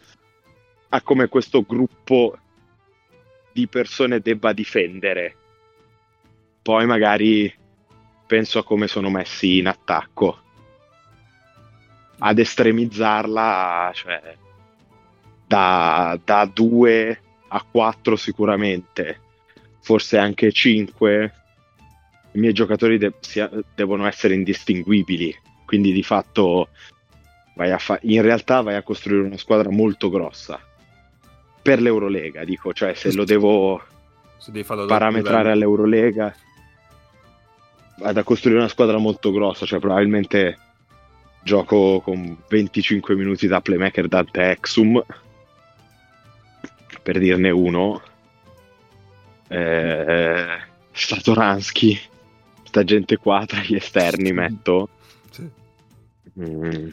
[0.89, 2.39] a come questo gruppo
[3.53, 5.37] di persone debba difendere.
[6.63, 7.55] Poi magari
[8.27, 10.39] penso a come sono messi in attacco.
[12.19, 14.37] Ad estremizzarla, cioè
[15.47, 19.21] da, da 2 a 4 sicuramente,
[19.81, 21.33] forse anche 5
[22.37, 26.69] i miei giocatori de- sia- devono essere indistinguibili, quindi di fatto
[27.55, 30.61] vai a fa- in realtà vai a costruire una squadra molto grossa.
[31.63, 33.83] Per l'Eurolega, dico, cioè se lo devo
[34.37, 34.53] Se
[34.87, 36.35] parametrare all'Eurolega
[37.99, 40.59] vado a costruire una squadra molto grossa, cioè probabilmente
[41.43, 45.03] gioco con 25 minuti da playmaker Dante Exum
[47.03, 48.03] per dirne uno.
[49.49, 50.59] Eh,
[50.93, 51.99] Statoransky
[52.77, 54.91] sta gente qua tra gli esterni metto
[55.31, 55.49] Sì.
[56.39, 56.89] Mm.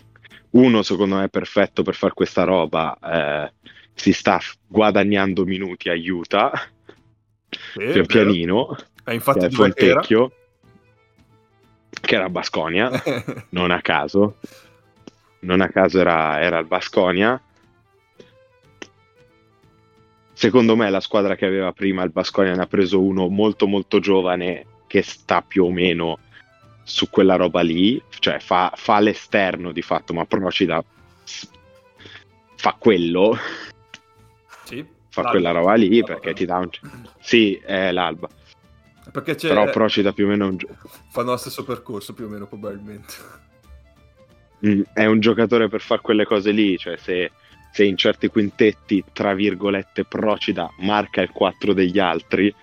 [0.51, 2.97] Uno secondo me è perfetto per fare questa roba.
[3.01, 3.51] eh,
[3.93, 6.51] si sta guadagnando minuti a Utah,
[7.49, 9.93] Sì, pian pianino, Eh, infatti che è dove era?
[9.93, 10.31] Fontecchio,
[11.89, 12.89] che era Basconia,
[13.49, 14.37] non a caso.
[15.39, 17.41] Non a caso era, era il Basconia.
[20.31, 23.99] Secondo me la squadra che aveva prima il Basconia ne ha preso uno molto molto
[23.99, 26.19] giovane che sta più o meno
[26.83, 30.85] su quella roba lì, cioè fa, fa l'esterno di fatto, ma Procida
[32.57, 33.35] fa quello,
[34.65, 35.29] sì, fa l'alba.
[35.31, 36.69] quella roba lì L'alba, perché ti dà un...
[37.19, 38.29] Sì, è l'alba,
[39.11, 39.47] Perché c'è...
[39.47, 40.57] però Procida più o meno un,
[41.09, 43.13] fanno lo stesso percorso più o meno probabilmente.
[44.63, 47.31] Mm, è un giocatore per fare quelle cose lì, cioè se
[47.71, 52.53] se in certi quintetti, tra virgolette, Procida marca il 4 degli altri,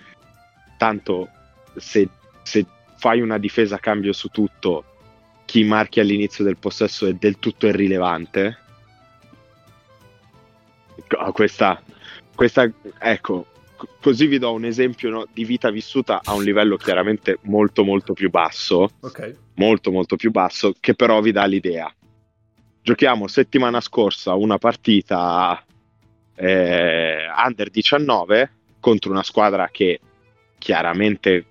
[0.78, 1.28] tanto
[1.76, 2.08] se,
[2.50, 4.84] se fai una difesa a cambio su tutto,
[5.44, 8.58] chi marchi all'inizio del possesso è del tutto irrilevante.
[11.32, 11.80] Questa,
[12.34, 13.46] questa ecco,
[14.00, 18.14] così vi do un esempio no, di vita vissuta a un livello chiaramente molto molto
[18.14, 19.36] più basso, Ok.
[19.54, 21.92] molto molto più basso, che però vi dà l'idea.
[22.82, 25.64] Giochiamo settimana scorsa una partita
[26.34, 30.00] eh, under 19 contro una squadra che
[30.58, 31.44] chiaramente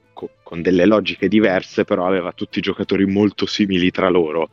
[0.50, 4.50] con delle logiche diverse, però aveva tutti giocatori molto simili tra loro.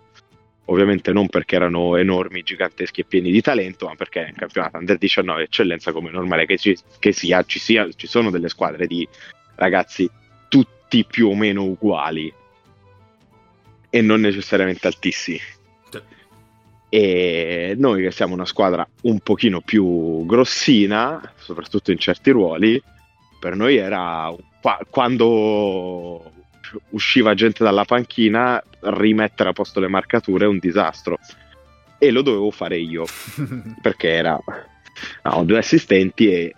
[0.66, 4.98] Ovviamente non perché erano enormi, giganteschi e pieni di talento, ma perché nel campionato under
[4.98, 8.86] 19 eccellenza come è normale che, ci, che sia, ci sia, ci sono delle squadre
[8.86, 9.08] di
[9.54, 10.06] ragazzi
[10.48, 12.30] tutti più o meno uguali
[13.88, 15.40] e non necessariamente altissimi.
[16.90, 22.82] E noi che siamo una squadra un pochino più grossina, soprattutto in certi ruoli,
[23.40, 24.30] per noi era
[24.66, 26.32] qua- quando
[26.90, 31.18] usciva gente dalla panchina, rimettere a posto le marcature è un disastro.
[31.98, 33.04] E lo dovevo fare io,
[33.80, 34.36] perché era
[35.22, 36.52] no, due assistenti e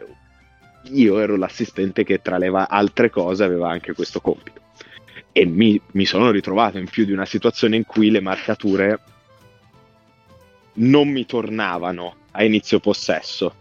[0.84, 4.62] io ero l'assistente che tra le altre cose aveva anche questo compito.
[5.30, 9.00] E mi, mi sono ritrovato in più di una situazione in cui le marcature
[10.74, 13.54] non mi tornavano a inizio possesso,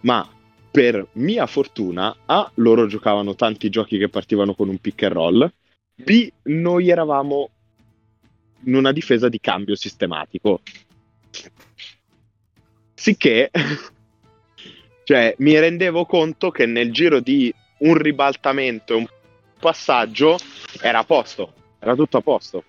[0.00, 0.26] ma
[0.72, 5.52] per mia fortuna, A, loro giocavano tanti giochi che partivano con un pick and roll,
[5.94, 7.50] B, noi eravamo
[8.64, 10.62] in una difesa di cambio sistematico.
[12.94, 13.50] Sicché,
[15.04, 19.06] cioè, mi rendevo conto che nel giro di un ribaltamento e un
[19.60, 20.38] passaggio
[20.80, 22.64] era a posto, era tutto a posto.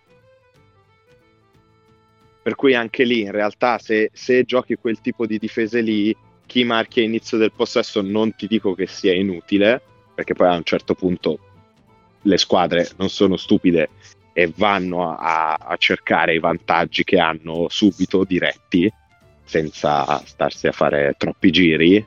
[2.43, 6.13] Per cui anche lì, in realtà, se, se giochi quel tipo di difese lì,
[6.53, 9.81] chi marchi a inizio del possesso non ti dico che sia inutile,
[10.13, 11.39] perché poi a un certo punto
[12.21, 13.89] le squadre non sono stupide
[14.33, 18.87] e vanno a, a cercare i vantaggi che hanno subito diretti,
[19.43, 22.05] senza starsi a fare troppi giri.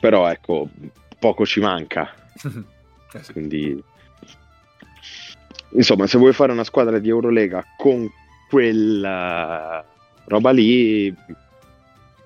[0.00, 0.68] Però ecco,
[1.20, 2.12] poco ci manca.
[3.14, 3.30] Eh sì.
[3.30, 3.80] Quindi,
[5.74, 8.10] insomma, se vuoi fare una squadra di Eurolega con
[8.48, 9.86] quella
[10.24, 11.14] roba lì,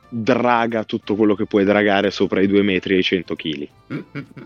[0.09, 3.69] draga tutto quello che puoi dragare sopra i 2 metri e i 100 kg.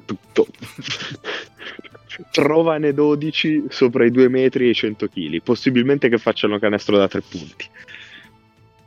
[0.05, 0.47] Tutto.
[2.31, 5.43] Trovane 12 sopra i 2 metri e i 100 kg.
[5.43, 7.69] Possibilmente che facciano canestro da 3 punti.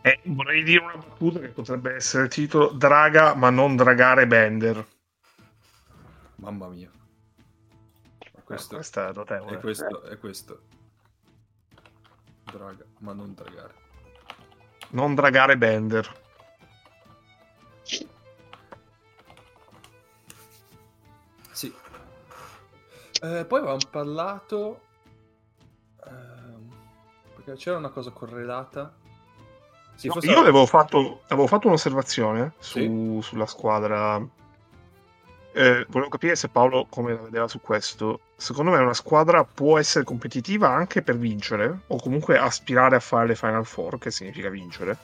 [0.02, 4.86] Eh, vorrei dire una battuta che potrebbe essere il titolo Draga ma non dragare Bender.
[6.36, 6.92] Mamma mia.
[8.44, 9.58] Questo, Questa è notevole.
[9.58, 10.62] è questo, è questo.
[12.44, 13.74] Draga, ma non dragare.
[14.90, 16.24] Non dragare Bender.
[21.52, 21.74] Sì.
[23.22, 24.82] Eh, poi avevamo parlato...
[26.06, 26.70] ehm,
[27.36, 28.94] perché c'era una cosa correlata.
[29.96, 34.18] Sì, No, io avevo fatto, avevo fatto un'osservazione su- sulla squadra.
[35.58, 38.20] Eh, volevo capire se Paolo come la vedeva su questo.
[38.36, 43.28] Secondo me una squadra può essere competitiva anche per vincere, o comunque aspirare a fare
[43.28, 44.98] le Final Four, che significa vincere,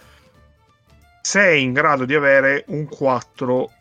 [1.22, 3.72] se è in grado di avere un 4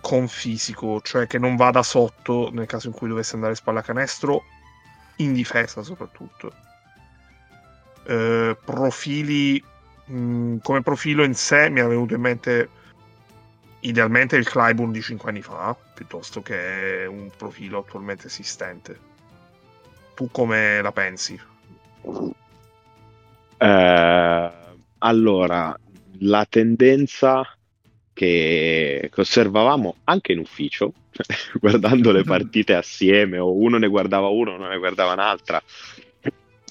[0.00, 4.44] con fisico, cioè che non vada sotto nel caso in cui dovesse andare spalla canestro,
[5.16, 6.52] in difesa soprattutto.
[8.04, 9.62] Eh, profili
[10.04, 12.68] mh, come profilo in sé mi è venuto in mente
[13.80, 19.14] idealmente il Clyburn di 5 anni fa piuttosto che un profilo attualmente esistente
[20.16, 21.38] tu come la pensi?
[23.58, 24.50] Eh,
[24.98, 25.78] allora,
[26.20, 27.44] la tendenza
[28.16, 30.92] che, osservavamo anche in ufficio,
[31.60, 35.62] guardando le partite assieme, o uno ne guardava uno, uno ne guardava un'altra.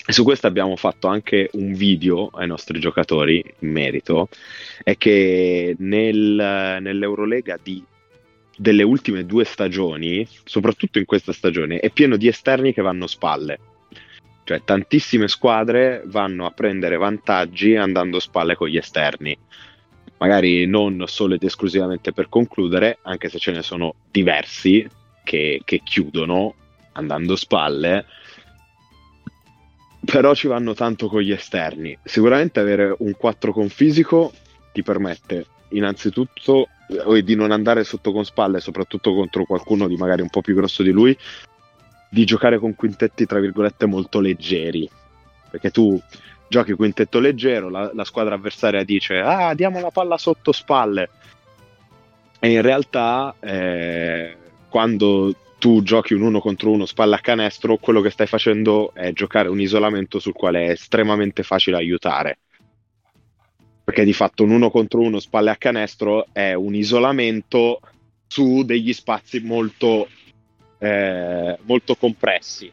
[0.07, 4.29] E su questo abbiamo fatto anche un video ai nostri giocatori in merito,
[4.83, 7.83] è che nel- nell'Eurolega di,
[8.57, 13.59] delle ultime due stagioni, soprattutto in questa stagione, è pieno di esterni che vanno spalle.
[14.45, 19.35] Cioè, tantissime squadre vanno a prendere vantaggi andando spalle con gli esterni.
[20.19, 24.87] Magari non solo ed esclusivamente per concludere, anche se ce ne sono diversi
[25.23, 26.53] che, che chiudono
[26.91, 28.05] andando spalle,
[30.05, 31.97] però ci vanno tanto con gli esterni.
[32.03, 34.31] Sicuramente avere un 4 con fisico
[34.71, 40.21] ti permette innanzitutto eh, di non andare sotto con spalle, soprattutto contro qualcuno di magari
[40.21, 41.17] un po' più grosso di lui,
[42.15, 44.89] di giocare con quintetti tra virgolette molto leggeri.
[45.51, 45.99] Perché tu
[46.47, 51.09] giochi quintetto leggero, la, la squadra avversaria dice ah diamo la palla sotto spalle
[52.39, 54.37] e in realtà eh,
[54.69, 59.11] quando tu giochi un uno contro uno spalla a canestro, quello che stai facendo è
[59.11, 62.37] giocare un isolamento sul quale è estremamente facile aiutare.
[63.83, 67.81] Perché di fatto un uno contro uno spalle a canestro è un isolamento
[68.27, 70.07] su degli spazi molto,
[70.77, 72.71] eh, molto compressi.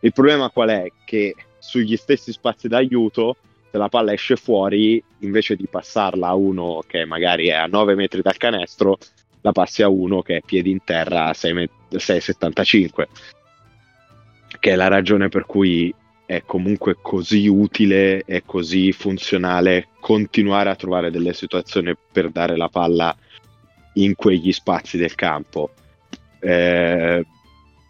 [0.00, 0.86] Il problema qual è?
[1.04, 3.36] Che sugli stessi spazi d'aiuto,
[3.70, 7.94] se la palla esce fuori, invece di passarla a uno che magari è a 9
[7.94, 8.98] metri dal canestro,
[9.40, 13.06] la passi a uno che è piedi in terra a 6,75.
[14.58, 15.94] Che è la ragione per cui
[16.26, 22.68] è comunque così utile e così funzionale continuare a trovare delle situazioni per dare la
[22.68, 23.16] palla
[23.94, 25.70] in quegli spazi del campo.
[26.46, 27.26] Eh,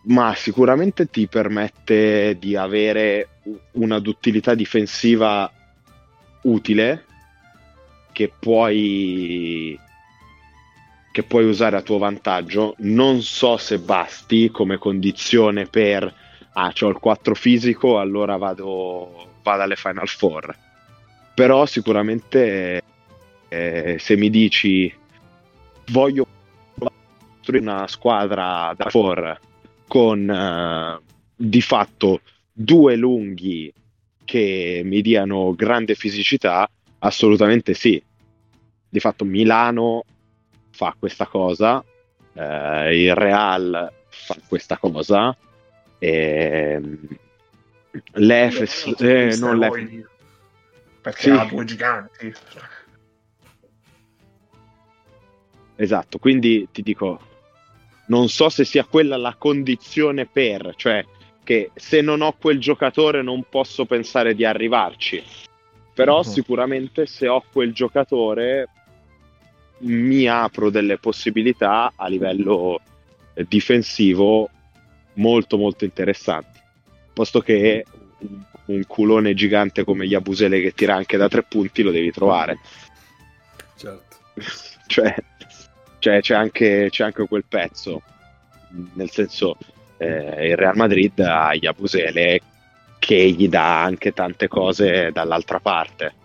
[0.04, 3.40] ma sicuramente ti permette di avere
[3.72, 5.52] una duttilità difensiva
[6.44, 7.04] utile
[8.12, 9.78] che puoi
[11.12, 12.74] che puoi usare a tuo vantaggio.
[12.78, 16.14] Non so se basti come condizione per
[16.52, 20.56] ah, ho il 4 fisico, allora vado, vado alle Final Four.
[21.34, 22.82] Però sicuramente
[23.48, 24.92] eh, se mi dici
[25.88, 26.26] voglio
[27.46, 29.38] costruire una squadra da Four
[29.86, 31.00] con eh,
[31.36, 32.20] di fatto
[32.52, 33.72] due lunghi
[34.24, 38.02] che mi diano grande fisicità, assolutamente sì.
[38.88, 40.04] Di fatto Milano
[40.70, 41.84] fa questa cosa,
[42.32, 45.36] eh, il Real fa questa cosa,
[45.98, 46.80] e
[48.14, 50.04] l'Efes, eh, non l'Efes.
[51.00, 51.30] Perché sì.
[51.30, 52.34] ha due giganti.
[55.76, 57.20] Esatto, quindi ti dico,
[58.06, 61.04] non so se sia quella la condizione per, cioè
[61.42, 65.22] che se non ho quel giocatore non posso pensare di arrivarci.
[65.94, 66.24] Però uh-huh.
[66.24, 68.68] sicuramente se ho quel giocatore
[69.78, 72.80] mi apro delle possibilità a livello
[73.34, 74.50] eh, difensivo
[75.14, 76.58] molto molto interessanti.
[77.12, 77.84] Posto che
[78.18, 82.58] un, un culone gigante come Yabusele che tira anche da tre punti lo devi trovare.
[83.76, 84.16] Certo.
[84.86, 85.14] cioè,
[85.98, 88.02] cioè c'è, anche, c'è, anche, quel pezzo.
[88.94, 89.56] Nel senso,
[89.96, 92.40] eh, il Real Madrid ha Yabusele
[92.98, 96.24] che gli dà anche tante cose dall'altra parte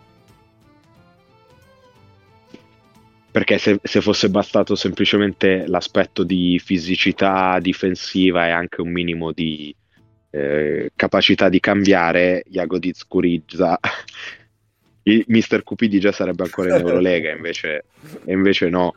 [3.32, 9.74] perché se, se, fosse bastato semplicemente l'aspetto di fisicità difensiva e anche un minimo di
[10.32, 13.80] eh, capacità di cambiare, Iago Di Scurizza,
[15.04, 17.86] il Mister Cupidigia sarebbe ancora in Eurolega, invece,
[18.26, 18.94] invece no,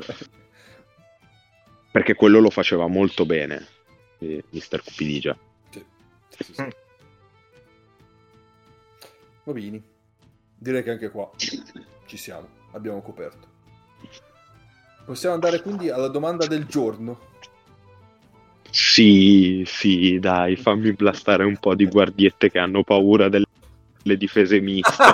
[1.94, 3.68] perché quello lo faceva molto bene,
[4.50, 5.38] Mister Cupidigia.
[5.70, 5.85] Sì,
[6.28, 6.66] sì, sì.
[9.44, 9.80] Va bene,
[10.57, 13.46] direi che anche qua ci siamo, abbiamo coperto.
[15.04, 17.28] Possiamo andare quindi alla domanda del giorno.
[18.72, 23.46] Sì, sì, dai, fammi blastare un po' di guardiette che hanno paura delle
[24.02, 24.96] difese miste.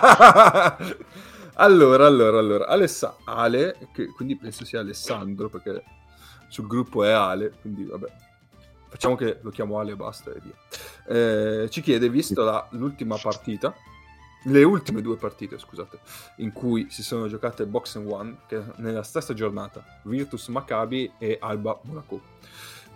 [1.57, 5.99] allora, allora, allora, Alessa, Ale, che quindi penso sia Alessandro perché
[6.51, 8.09] sul gruppo è Ale, quindi vabbè,
[8.89, 10.55] facciamo che lo chiamo Ale e basta e via.
[11.07, 13.73] Eh, ci chiede, visto la, l'ultima partita,
[14.45, 16.01] le ultime due partite, scusate,
[16.37, 21.39] in cui si sono giocate Box and One, che nella stessa giornata, Virtus Maccabi e
[21.41, 22.21] Alba Monaco.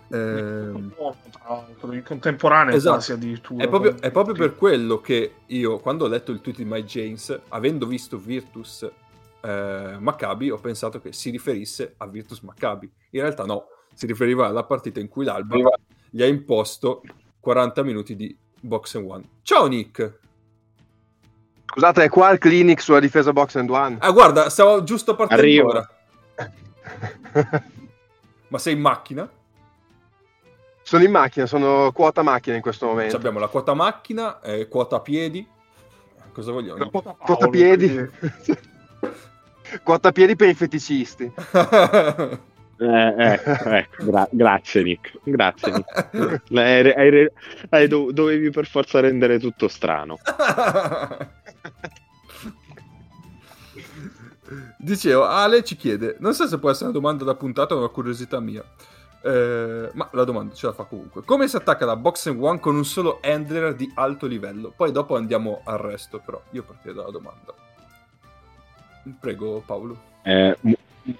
[0.07, 2.95] Eh, in contemporanea esatto.
[2.95, 3.63] quasi addirittura.
[3.63, 6.83] È proprio, è proprio, per quello che io, quando ho letto il tweet di My
[6.83, 8.87] James, avendo visto Virtus
[9.45, 12.91] eh, Maccabi, ho pensato che si riferisse a Virtus Maccabi.
[13.11, 15.55] In realtà no, si riferiva alla partita in cui l'Alba
[16.09, 17.03] gli ha imposto
[17.39, 19.23] 40 minuti di Box and One.
[19.43, 20.19] Ciao Nick!
[21.65, 23.97] Scusate, è qua il clinic sulla difesa box and one?
[23.99, 25.67] Ah, guarda, stavo giusto partendo Arrivo.
[25.67, 25.89] ora.
[28.47, 29.29] Ma sei in macchina?
[30.81, 33.11] Sono in macchina, sono quota macchina in questo momento.
[33.11, 35.45] Ci abbiamo la quota macchina, eh, quota piedi.
[36.31, 36.89] Cosa vogliamo?
[36.89, 37.87] Quota, quota piedi.
[39.83, 41.31] quota piedi per i feticisti.
[42.77, 43.39] Eh, eh,
[43.77, 46.41] ecco, gra- grazie Nick, grazie Nick.
[46.53, 47.31] Hai, hai,
[47.69, 50.17] hai, dovevi per forza rendere tutto strano.
[54.77, 57.87] Dicevo, Ale ci chiede, non so se può essere una domanda da puntata o una
[57.87, 58.63] curiosità mia,
[59.23, 61.23] eh, ma la domanda ce la fa comunque.
[61.23, 64.71] Come si attacca la Box One con un solo handler di alto livello?
[64.75, 67.53] Poi dopo andiamo al resto, però io partirei dalla domanda.
[69.19, 69.97] Prego Paolo.
[70.23, 70.75] Eh, mu-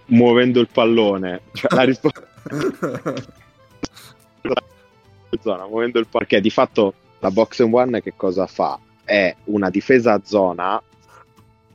[0.07, 1.41] muovendo il pallone.
[1.53, 2.27] Cioè, la risposta...
[5.41, 6.27] zona, muovendo il pallone.
[6.27, 8.79] Perché di fatto la Box One che cosa fa?
[9.05, 10.81] è una difesa a zona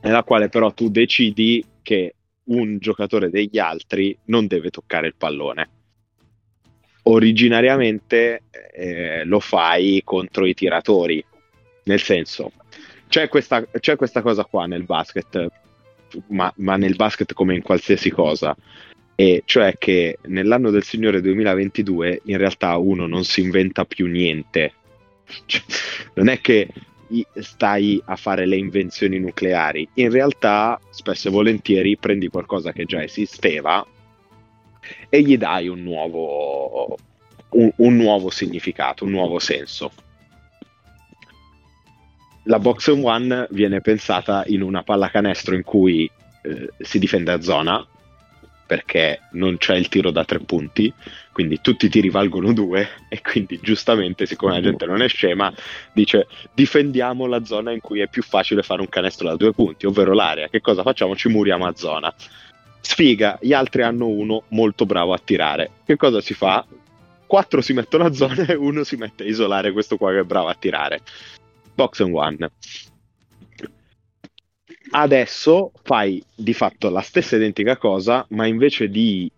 [0.01, 5.69] nella quale però tu decidi che un giocatore degli altri non deve toccare il pallone.
[7.03, 8.43] Originariamente
[8.73, 11.23] eh, lo fai contro i tiratori,
[11.83, 12.51] nel senso,
[13.07, 15.47] c'è questa, c'è questa cosa qua nel basket,
[16.27, 18.55] ma, ma nel basket come in qualsiasi cosa,
[19.15, 24.73] e cioè che nell'anno del Signore 2022 in realtà uno non si inventa più niente.
[25.45, 25.61] Cioè,
[26.15, 26.67] non è che
[27.35, 33.03] stai a fare le invenzioni nucleari, in realtà spesso e volentieri prendi qualcosa che già
[33.03, 33.85] esisteva
[35.09, 36.97] e gli dai un nuovo,
[37.49, 39.91] un, un nuovo significato, un nuovo senso.
[42.43, 46.09] La box one viene pensata in una pallacanestro in cui
[46.41, 47.85] eh, si difende a zona
[48.71, 50.93] perché non c'è il tiro da tre punti,
[51.33, 55.53] quindi tutti i tiri valgono due e quindi giustamente, siccome la gente non è scema,
[55.91, 59.85] dice difendiamo la zona in cui è più facile fare un canestro da due punti,
[59.85, 60.47] ovvero l'area.
[60.47, 61.17] Che cosa facciamo?
[61.17, 62.13] Ci muriamo a zona.
[62.79, 65.69] Sfiga, gli altri hanno uno molto bravo a tirare.
[65.85, 66.65] Che cosa si fa?
[67.27, 70.23] Quattro si mettono a zona e uno si mette a isolare questo qua che è
[70.23, 71.01] bravo a tirare.
[71.75, 72.49] Box and one
[74.91, 79.31] adesso fai di fatto la stessa identica cosa, ma invece di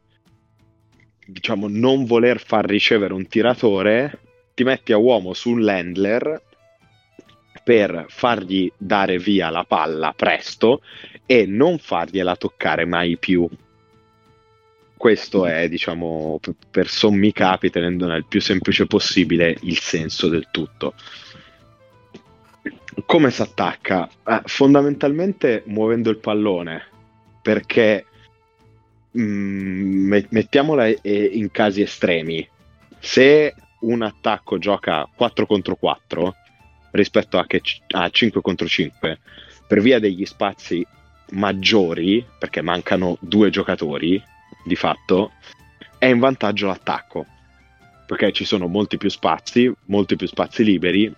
[1.26, 4.20] diciamo non voler far ricevere un tiratore,
[4.54, 6.42] ti metti a uomo sull'handler
[7.64, 10.82] per fargli dare via la palla presto
[11.26, 13.48] e non fargliela toccare mai più.
[14.98, 16.40] Questo è, diciamo,
[16.72, 20.94] per sommi capi, tenendo nel più semplice possibile il senso del tutto.
[23.06, 24.10] Come si attacca?
[24.26, 26.84] Eh, fondamentalmente muovendo il pallone,
[27.42, 28.06] perché
[29.12, 32.48] mh, mm, mettiamola in casi estremi.
[33.00, 36.36] Se un attacco gioca 4 contro 4
[36.92, 39.20] rispetto a, che, a 5 contro 5,
[39.68, 40.86] per via degli spazi
[41.32, 44.22] maggiori, perché mancano due giocatori
[44.64, 45.32] di fatto,
[45.98, 47.26] è in vantaggio l'attacco
[48.06, 51.12] perché ci sono molti più spazi, molti più spazi liberi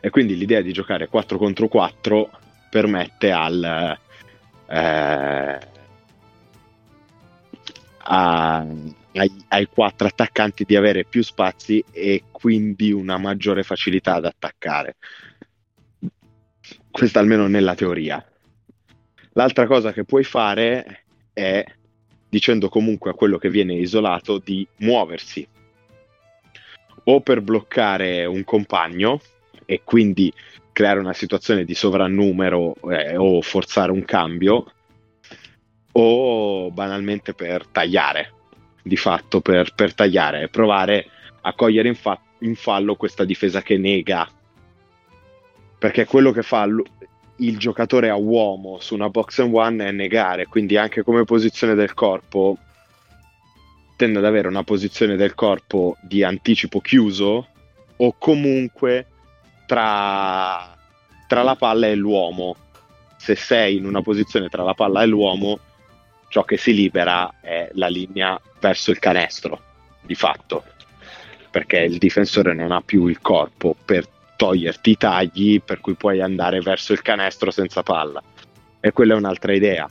[0.00, 2.30] e quindi l'idea di giocare 4 contro 4
[2.70, 3.98] permette al,
[4.66, 5.58] eh,
[7.98, 8.66] a,
[9.14, 14.96] ai, ai quattro attaccanti di avere più spazi e quindi una maggiore facilità ad attaccare.
[16.90, 18.24] Questa almeno nella teoria.
[19.32, 21.64] L'altra cosa che puoi fare è,
[22.28, 25.46] dicendo comunque a quello che viene isolato, di muoversi
[27.04, 29.20] o per bloccare un compagno,
[29.66, 30.32] e quindi
[30.72, 34.72] creare una situazione di sovrannumero eh, o forzare un cambio
[35.92, 38.32] o banalmente per tagliare
[38.82, 41.06] di fatto per, per tagliare e provare
[41.42, 44.28] a cogliere in, fa- in, fallo questa difesa che nega.
[45.78, 46.82] Perché quello che fa l-
[47.36, 51.74] il giocatore a uomo su una box and one è negare quindi anche come posizione
[51.74, 52.56] del corpo
[53.96, 57.48] tende ad avere una posizione del corpo di anticipo chiuso
[57.96, 59.06] o comunque
[59.66, 60.76] tra,
[61.26, 62.56] tra la palla e l'uomo.
[63.16, 65.58] Se sei in una posizione tra la palla e l'uomo,
[66.28, 69.60] ciò che si libera è la linea verso il canestro,
[70.02, 70.64] di fatto,
[71.50, 74.06] perché il difensore non ha più il corpo per
[74.36, 78.22] toglierti i tagli, per cui puoi andare verso il canestro senza palla.
[78.80, 79.88] E quella è un'altra idea.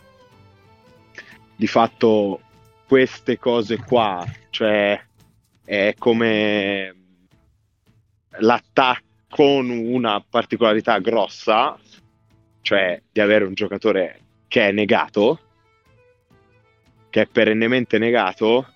[1.55, 2.41] Di fatto,
[2.86, 5.01] queste cose qua, cioè
[5.63, 6.95] è come
[8.39, 11.75] l'attacco con una particolarità grossa,
[12.61, 15.39] cioè di avere un giocatore che è negato,
[17.09, 18.67] che è perennemente negato,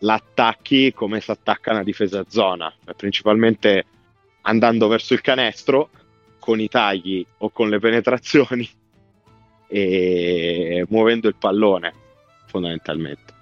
[0.00, 3.86] l'attacchi come si attacca una difesa zona, cioè, principalmente
[4.42, 5.88] andando verso il canestro
[6.38, 8.68] con i tagli o con le penetrazioni
[9.66, 11.94] e muovendo il pallone
[12.44, 13.32] fondamentalmente.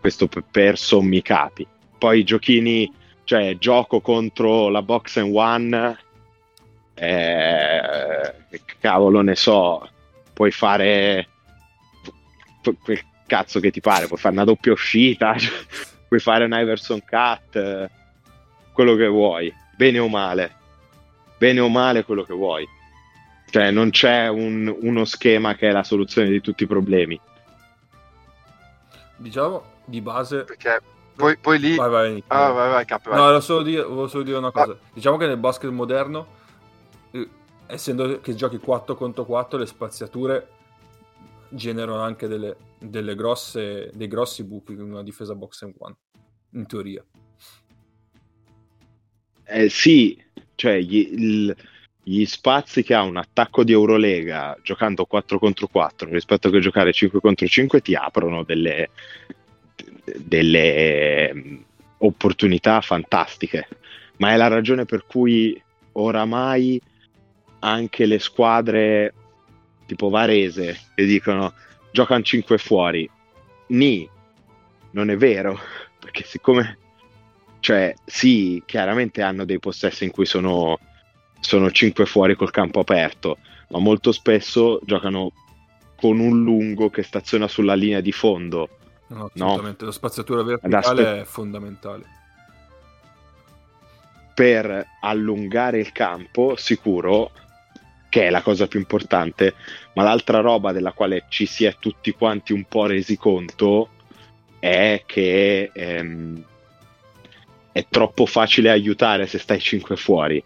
[0.00, 1.64] Questo per sommi capi.
[1.98, 2.92] Poi i giochini
[3.24, 5.98] cioè gioco contro la box and one,
[6.94, 8.34] eh,
[8.80, 9.88] cavolo ne so,
[10.32, 11.28] puoi fare
[12.82, 15.34] quel cazzo che ti pare, puoi fare una doppia uscita,
[16.06, 17.90] puoi fare un Iverson cut,
[18.72, 20.54] quello che vuoi, bene o male,
[21.38, 22.66] bene o male quello che vuoi.
[23.50, 27.20] Cioè non c'è un, uno schema che è la soluzione di tutti i problemi.
[29.16, 30.44] Diciamo di base...
[30.44, 30.80] Perché
[31.22, 31.76] poi, poi lì...
[31.76, 33.18] Vai, vai, ah, vai, vai, capo, vai.
[33.18, 34.72] No, volevo solo, dire, volevo solo dire una cosa.
[34.72, 34.78] Ah.
[34.92, 36.26] Diciamo che nel basket moderno,
[37.12, 37.28] eh,
[37.66, 40.48] essendo che giochi 4 contro 4, le spaziature
[41.48, 45.94] generano anche delle, delle grosse, dei grossi buchi in una difesa box and one,
[46.54, 47.04] in teoria.
[49.44, 50.20] Eh, sì,
[50.56, 51.54] cioè il,
[52.02, 56.92] gli spazi che ha un attacco di Eurolega giocando 4 contro 4 rispetto che giocare
[56.92, 58.90] 5 contro 5 ti aprono delle,
[60.04, 61.56] delle mm,
[61.98, 63.68] opportunità fantastiche.
[64.16, 65.60] Ma è la ragione per cui
[65.92, 66.80] oramai
[67.60, 69.14] anche le squadre
[69.86, 71.52] tipo Varese che dicono
[71.90, 73.08] giocano 5 fuori.
[73.68, 74.08] Ni,
[74.92, 75.58] non è vero,
[75.98, 76.78] perché siccome,
[77.60, 80.78] cioè, sì, chiaramente hanno dei possessi in cui sono,
[81.40, 83.38] sono 5 fuori col campo aperto,
[83.68, 85.32] ma molto spesso giocano
[85.96, 88.68] con un lungo che staziona sulla linea di fondo.
[89.12, 89.86] No, assolutamente, no?
[89.86, 92.04] la spaziatura verticale aspe- è fondamentale.
[94.34, 97.30] Per allungare il campo, sicuro,
[98.08, 99.54] che è la cosa più importante,
[99.94, 103.90] ma l'altra roba della quale ci si è tutti quanti un po' resi conto
[104.58, 106.44] è che ehm,
[107.72, 110.42] è troppo facile aiutare se stai 5 fuori.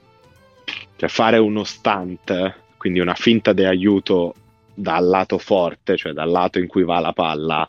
[0.97, 4.35] Cioè fare uno stunt, quindi una finta di aiuto
[4.73, 7.69] dal lato forte, cioè dal lato in cui va la palla,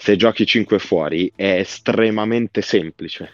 [0.00, 3.32] se giochi 5 fuori è estremamente semplice.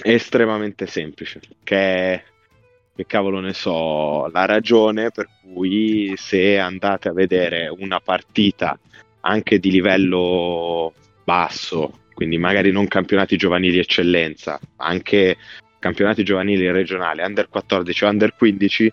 [0.00, 2.22] Estremamente semplice, che
[2.94, 8.78] che cavolo ne so, la ragione per cui se andate a vedere una partita
[9.22, 15.36] anche di livello basso, quindi magari non campionati giovanili eccellenza, anche
[15.80, 18.92] campionati giovanili regionali, under 14 o under 15,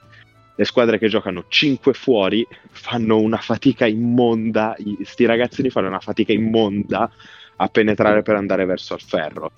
[0.61, 6.33] le squadre che giocano 5 fuori fanno una fatica immonda, sti ragazzini fanno una fatica
[6.33, 7.11] immonda
[7.55, 9.53] a penetrare per andare verso il ferro,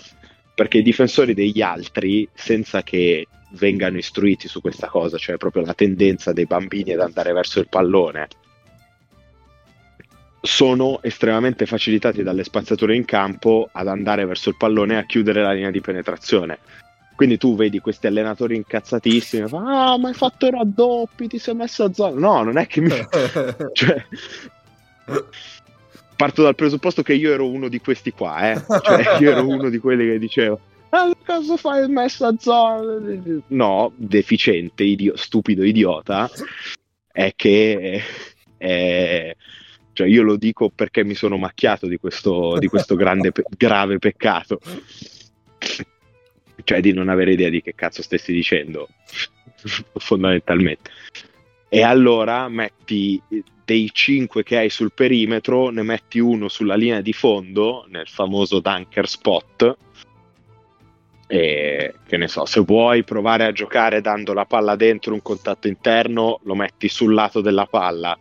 [0.55, 5.73] perché i difensori degli altri, senza che vengano istruiti su questa cosa, cioè proprio la
[5.73, 8.27] tendenza dei bambini ad andare verso il pallone,
[10.39, 15.41] sono estremamente facilitati dalle spazzature in campo ad andare verso il pallone e a chiudere
[15.41, 16.59] la linea di penetrazione.
[17.15, 21.83] Quindi tu vedi questi allenatori incazzatissimi, ah, ma hai fatto i raddoppi, ti sei messo
[21.83, 22.19] a zona.
[22.19, 22.89] No, non è che mi.
[23.73, 24.05] cioè,
[26.15, 28.61] parto dal presupposto che io ero uno di questi qua, eh.
[28.81, 30.57] Cioè, io ero uno di quelli che diceva
[30.93, 33.01] ah, cosa fai messo a zona?
[33.47, 36.29] No, deficiente, idio- stupido idiota,
[37.11, 38.03] è che
[38.57, 39.35] è,
[39.91, 43.99] cioè io lo dico perché mi sono macchiato di questo, di questo grande, pe- grave
[43.99, 44.59] peccato.
[46.63, 48.87] Cioè di non avere idea di che cazzo stessi dicendo,
[49.95, 50.91] fondamentalmente.
[51.69, 53.21] E allora metti
[53.65, 58.59] dei 5 che hai sul perimetro, ne metti uno sulla linea di fondo, nel famoso
[58.59, 59.77] dunker spot,
[61.27, 65.67] e che ne so, se vuoi provare a giocare dando la palla dentro un contatto
[65.67, 68.17] interno, lo metti sul lato della palla.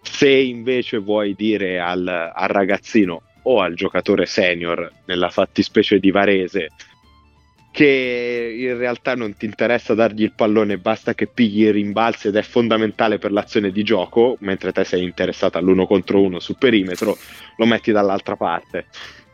[0.00, 6.68] Se invece vuoi dire al, al ragazzino o al giocatore senior, nella fattispecie di Varese,
[7.76, 12.36] che in realtà non ti interessa dargli il pallone, basta che pigli i rimbalzi ed
[12.36, 17.18] è fondamentale per l'azione di gioco, mentre te sei interessato all'uno contro uno sul perimetro,
[17.58, 18.86] lo metti dall'altra parte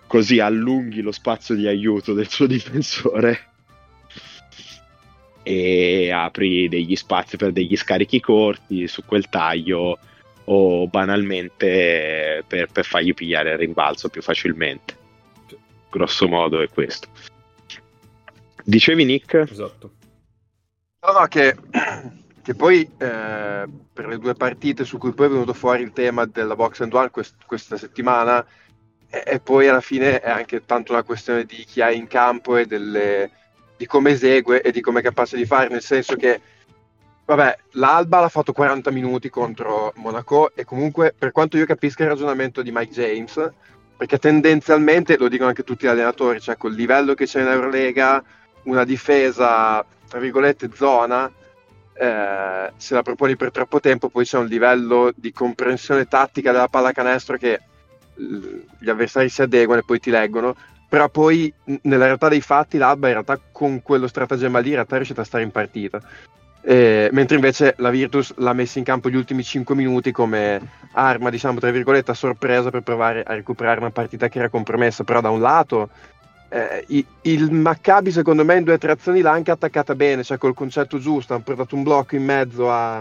[0.09, 3.51] così allunghi lo spazio di aiuto del suo difensore
[5.45, 9.99] e apri degli spazi per degli scarichi corti su quel taglio
[10.47, 14.97] o banalmente per, per fargli pigliare il rimbalzo più facilmente.
[15.89, 17.09] Grosso modo è questo.
[18.65, 19.35] Dicevi Nick?
[19.51, 19.93] Esatto.
[21.05, 21.57] No, no, che,
[22.43, 26.25] che poi eh, per le due partite su cui poi è venuto fuori il tema
[26.27, 28.45] della box and one quest- questa settimana
[29.09, 32.67] e poi alla fine è anche tanto una questione di chi hai in campo e
[32.67, 33.31] delle,
[33.77, 36.41] di come esegue e di come è capace di fare, nel senso che
[37.25, 42.11] vabbè, l'Alba l'ha fatto 40 minuti contro Monaco e comunque per quanto io capisca il
[42.11, 43.53] ragionamento di Mike James,
[43.97, 48.23] perché tendenzialmente, lo dicono anche tutti gli allenatori, cioè col livello che c'è in Eurolega,
[48.65, 51.31] una difesa, tra virgolette, zona,
[51.95, 56.69] eh, se la proponi per troppo tempo poi c'è un livello di comprensione tattica della
[56.69, 57.61] pallacanestro che
[58.15, 60.55] gli avversari si adeguano e poi ti leggono,
[60.89, 61.53] però poi
[61.83, 65.23] nella realtà dei fatti l'Alba in realtà con quello stratagemma lì in realtà è riuscita
[65.23, 66.01] a stare in partita.
[66.65, 70.61] Eh, mentre invece la Virtus l'ha messa in campo gli ultimi 5 minuti come
[70.93, 75.03] arma, diciamo, tra virgolette, a sorpresa per provare a recuperare una partita che era compromessa.
[75.03, 75.91] Però da un lato
[76.53, 80.39] eh, il Maccabi secondo me in due o tre azioni l'ha anche attaccata bene, cioè
[80.39, 82.99] col concetto giusto, hanno portato un blocco in mezzo a,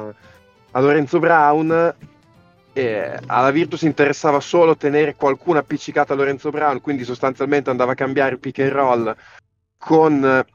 [0.72, 1.96] a Lorenzo Brown
[2.74, 7.96] eh, alla Virtus interessava solo tenere qualcuno appiccicato a Lorenzo Brown, quindi sostanzialmente andava a
[7.96, 9.16] cambiare pick and roll
[9.78, 10.46] con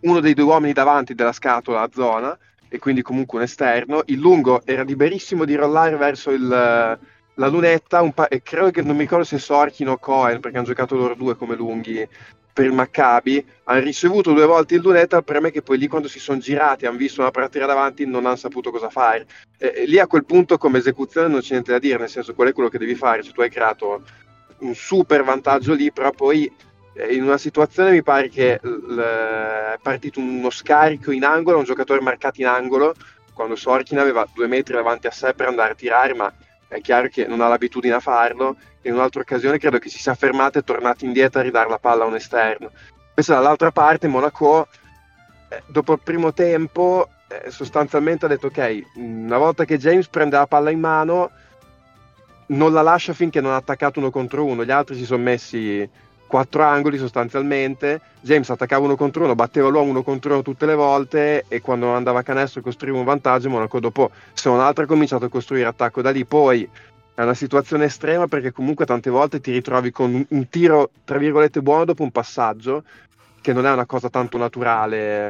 [0.00, 2.36] uno dei due uomini davanti della scatola a zona
[2.68, 4.02] e quindi comunque un esterno.
[4.06, 6.98] Il lungo era liberissimo di rollare verso il,
[7.40, 10.94] la lunetta pa- credo che non mi ricordo se Sorkin o Cohen perché hanno giocato
[10.94, 12.06] loro due come lunghi
[12.52, 16.08] per il Maccabi, hanno ricevuto due volte il lunetta, problema è che poi lì quando
[16.08, 19.26] si sono girati, hanno visto una partita davanti, non hanno saputo cosa fare.
[19.56, 22.48] E, lì a quel punto come esecuzione non c'è niente da dire, nel senso qual
[22.48, 24.02] è quello che devi fare, cioè tu hai creato
[24.58, 26.52] un super vantaggio lì, però poi
[26.94, 32.00] eh, in una situazione mi pare che è partito uno scarico in angolo, un giocatore
[32.00, 32.94] marcato in angolo,
[33.32, 36.30] quando Sorkin aveva due metri davanti a sé per andare a tirare, ma
[36.70, 38.56] è chiaro che non ha l'abitudine a farlo.
[38.82, 41.78] In un'altra occasione credo che si sia fermato e è tornato indietro a ridare la
[41.78, 42.70] palla a un esterno.
[43.08, 44.68] Invece dall'altra parte Monaco,
[45.48, 50.36] eh, dopo il primo tempo, eh, sostanzialmente ha detto ok, una volta che James prende
[50.36, 51.32] la palla in mano,
[52.46, 54.64] non la lascia finché non ha attaccato uno contro uno.
[54.64, 55.88] Gli altri si sono messi
[56.30, 58.00] quattro angoli sostanzialmente.
[58.20, 61.92] James attaccava uno contro uno, batteva l'uomo uno contro uno tutte le volte e quando
[61.92, 63.50] andava a canestro costruiva un vantaggio.
[63.50, 66.24] Monaco dopo, se non altro, ha cominciato a costruire attacco da lì.
[66.24, 66.66] Poi
[67.14, 71.60] è una situazione estrema perché comunque tante volte ti ritrovi con un, tiro, tra virgolette,
[71.60, 72.84] buono dopo un passaggio,
[73.40, 75.26] che non è una cosa tanto naturale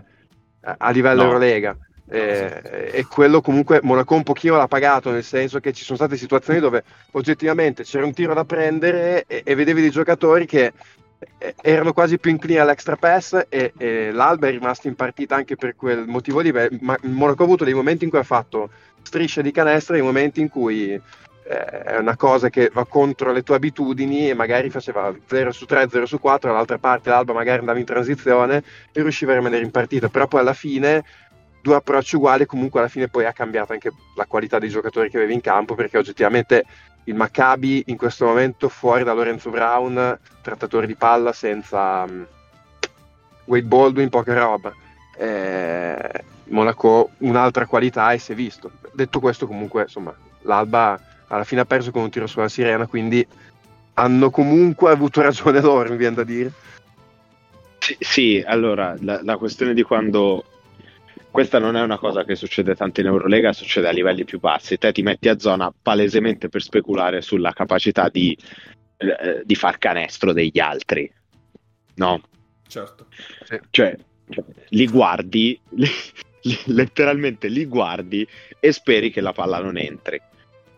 [0.61, 1.29] eh, a livello no.
[1.29, 1.77] Eurolega.
[2.13, 6.17] Eh, e quello comunque Monaco un pochino l'ha pagato nel senso che ci sono state
[6.17, 6.83] situazioni dove
[7.13, 10.73] oggettivamente c'era un tiro da prendere e, e vedevi dei giocatori che
[11.39, 15.55] eh, erano quasi più inclini all'extra pass e, e, l'Alba è rimasto in partita anche
[15.55, 16.51] per quel motivo lì
[16.81, 18.71] ma Monaco ha avuto dei momenti in cui ha fatto
[19.03, 23.43] strisce di canestro dei momenti in cui eh, è una cosa che va contro le
[23.43, 27.61] tue abitudini e magari faceva 0 su 3, 0 su 4 dall'altra parte l'Alba magari
[27.61, 31.05] andava in transizione e riusciva a rimanere in partita però poi alla fine
[31.61, 35.17] due approcci uguali, comunque alla fine poi ha cambiato anche la qualità dei giocatori che
[35.17, 36.65] avevi in campo, perché oggettivamente
[37.05, 42.27] il Maccabi in questo momento fuori da Lorenzo Brown, trattatore di palla senza um,
[43.47, 44.73] Wade Baldwin, poca roba.
[45.17, 48.71] Eh, Monaco un'altra qualità e si è visto.
[48.93, 53.27] Detto questo comunque, insomma, l'Alba alla fine ha perso con un tiro sulla sirena, quindi
[53.95, 56.53] hanno comunque avuto ragione loro, mi viene da dire.
[57.79, 60.45] Sì, sì allora la, la questione di quando
[61.31, 64.79] questa non è una cosa che succede tanto in Eurolega, succede a livelli più bassi.
[64.79, 68.37] Te ti metti a zona palesemente per speculare sulla capacità di,
[68.97, 71.11] eh, di far canestro degli altri,
[71.95, 72.21] no?
[72.67, 73.07] Certo.
[73.71, 73.97] Cioè,
[74.69, 75.89] li guardi, li,
[76.43, 78.27] li, letteralmente li guardi
[78.59, 80.21] e speri che la palla non entri.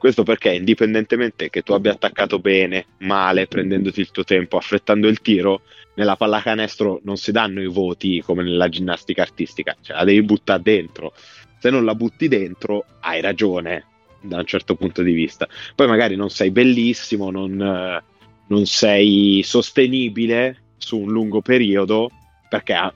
[0.02, 5.20] Questo perché, indipendentemente che tu abbia attaccato bene, male, prendendoti il tuo tempo, affrettando il
[5.20, 5.62] tiro,
[5.94, 10.60] nella pallacanestro non si danno i voti come nella ginnastica artistica, cioè la devi buttare
[10.60, 11.12] dentro.
[11.60, 13.86] Se non la butti dentro, hai ragione
[14.20, 15.46] da un certo punto di vista.
[15.76, 18.02] Poi magari non sei bellissimo, non,
[18.48, 22.10] non sei sostenibile su un lungo periodo,
[22.48, 22.92] perché a,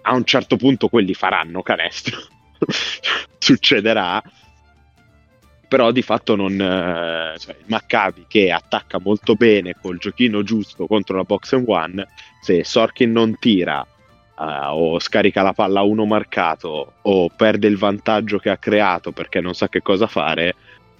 [0.00, 2.16] a un certo punto quelli faranno canestro.
[3.36, 4.22] Succederà
[5.68, 10.86] però di fatto non eh, cioè, il Maccabi che attacca molto bene col giochino giusto
[10.86, 12.06] contro la box and one
[12.40, 13.86] se Sorkin non tira
[14.36, 19.12] uh, o scarica la palla a uno marcato o perde il vantaggio che ha creato
[19.12, 20.54] perché non sa che cosa fare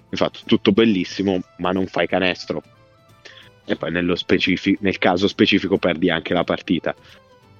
[0.08, 2.62] infatti tutto bellissimo ma non fai canestro.
[3.68, 6.94] E poi specific- nel caso specifico perdi anche la partita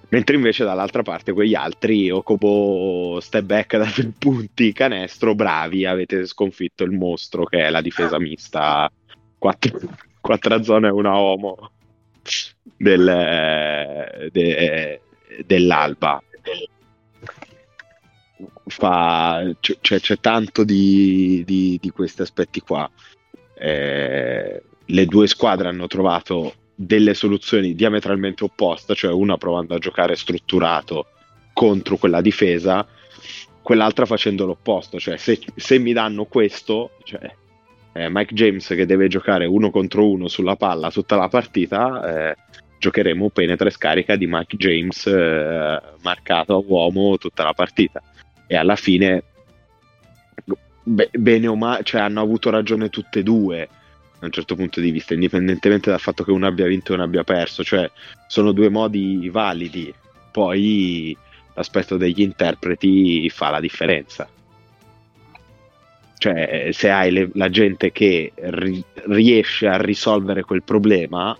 [0.08, 6.26] mentre invece dall'altra parte quegli altri Okobo step back da tre punti canestro bravi avete
[6.26, 8.90] sconfitto il mostro che è la difesa mista.
[9.38, 9.78] Quattro,
[10.20, 11.70] quattro zone e una homo
[12.76, 15.00] del, de,
[15.44, 16.22] dell'alba.
[18.66, 22.90] Fa, c'è, c'è, tanto di, di, di, questi aspetti qua.
[23.54, 30.14] Eh, le due squadre hanno trovato delle soluzioni diametralmente opposte, cioè una provando a giocare
[30.14, 31.06] strutturato
[31.54, 32.86] contro quella difesa,
[33.62, 37.34] quell'altra facendo l'opposto, cioè se, se mi danno questo, cioè
[37.94, 42.36] eh, Mike James che deve giocare uno contro uno sulla palla tutta la partita, eh,
[42.78, 48.02] giocheremo penetra e scarica di Mike James eh, marcato a uomo tutta la partita.
[48.46, 49.24] E alla fine
[50.82, 53.68] be- bene o male, cioè hanno avuto ragione tutte e due
[54.26, 57.04] da un certo punto di vista, indipendentemente dal fatto che uno abbia vinto e uno
[57.04, 57.90] abbia perso, cioè
[58.26, 59.92] sono due modi validi,
[60.32, 61.16] poi
[61.54, 64.28] l'aspetto degli interpreti fa la differenza.
[66.18, 71.36] Cioè, se hai le, la gente che ri, riesce a risolvere quel problema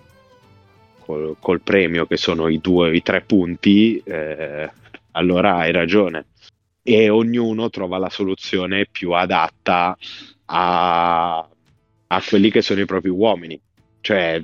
[0.99, 4.69] col, col, premio che sono i due, i tre punti, eh,
[5.11, 6.27] allora hai ragione.
[6.83, 9.97] E ognuno trova la soluzione più adatta
[10.45, 11.47] a
[12.07, 13.59] a quelli che sono i propri uomini.
[14.01, 14.41] Cioè,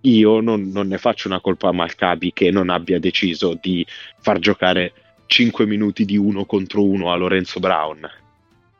[0.00, 3.86] io non, non ne faccio una colpa a Malcabi che non abbia deciso di
[4.20, 4.92] far giocare
[5.26, 8.08] 5 minuti di uno contro uno a Lorenzo Brown.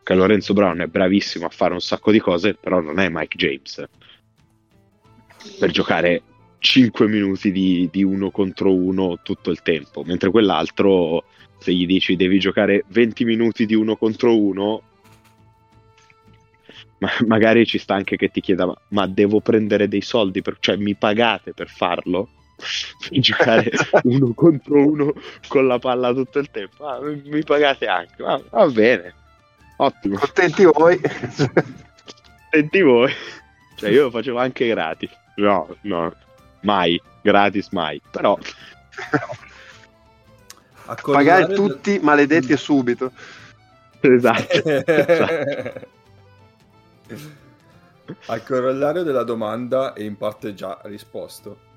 [0.03, 3.37] Che Lorenzo Brown è bravissimo a fare un sacco di cose, però non è Mike
[3.37, 3.85] James.
[5.59, 6.23] Per giocare
[6.59, 11.25] 5 minuti di, di uno contro uno tutto il tempo, mentre quell'altro
[11.59, 14.83] se gli dici devi giocare 20 minuti di uno contro uno,
[17.05, 20.77] ma magari ci sta anche che ti chieda ma devo prendere dei soldi, per, cioè
[20.77, 22.29] mi pagate per farlo?
[23.11, 23.71] giocare
[24.05, 25.13] uno contro uno
[25.49, 26.87] con la palla tutto il tempo.
[26.87, 29.15] Ah, mi, mi, pagate anche, ah, va bene,
[29.77, 30.19] ottimo.
[30.19, 31.01] Contenti voi.
[32.51, 33.13] Contenti voi.
[33.77, 35.11] Cioè io lo facevo anche gratis.
[35.37, 36.15] No, no,
[36.61, 38.01] mai, gratis mai.
[38.11, 38.39] Però...
[41.03, 43.11] Pagare tutti maledetti e subito.
[44.01, 44.63] Esatto.
[44.65, 46.03] esatto.
[48.27, 51.73] Al corollario della domanda, e in parte già risposto,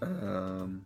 [0.00, 0.80] Uh,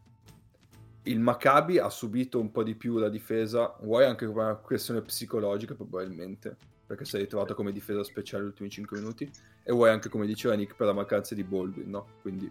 [1.05, 5.03] il Maccabi ha subito un po' di più la difesa, vuoi anche come una questione
[5.03, 6.57] psicologica probabilmente,
[6.87, 9.31] perché sei ritrovato come difesa speciale gli ultimi 5 minuti,
[9.63, 12.07] e vuoi anche come diceva Nick per la mancanza di Baldwin, no?
[12.23, 12.51] Quindi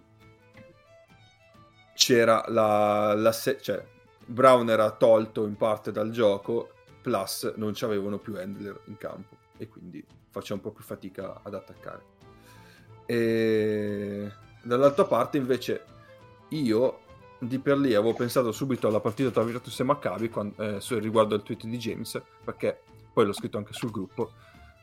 [1.94, 3.84] c'era la, la se- cioè
[4.26, 9.38] Brown era tolto in parte dal gioco, plus non ci avevano più handler in campo.
[9.58, 12.04] E quindi faceva un po' più fatica ad attaccare.
[13.06, 14.32] E
[14.64, 15.86] dall'altra parte invece
[16.50, 17.00] io
[17.40, 21.36] di per lì avevo pensato subito alla partita tra Virtus e Maccabi quando, eh, riguardo
[21.36, 24.32] al tweet di James, perché poi l'ho scritto anche sul gruppo,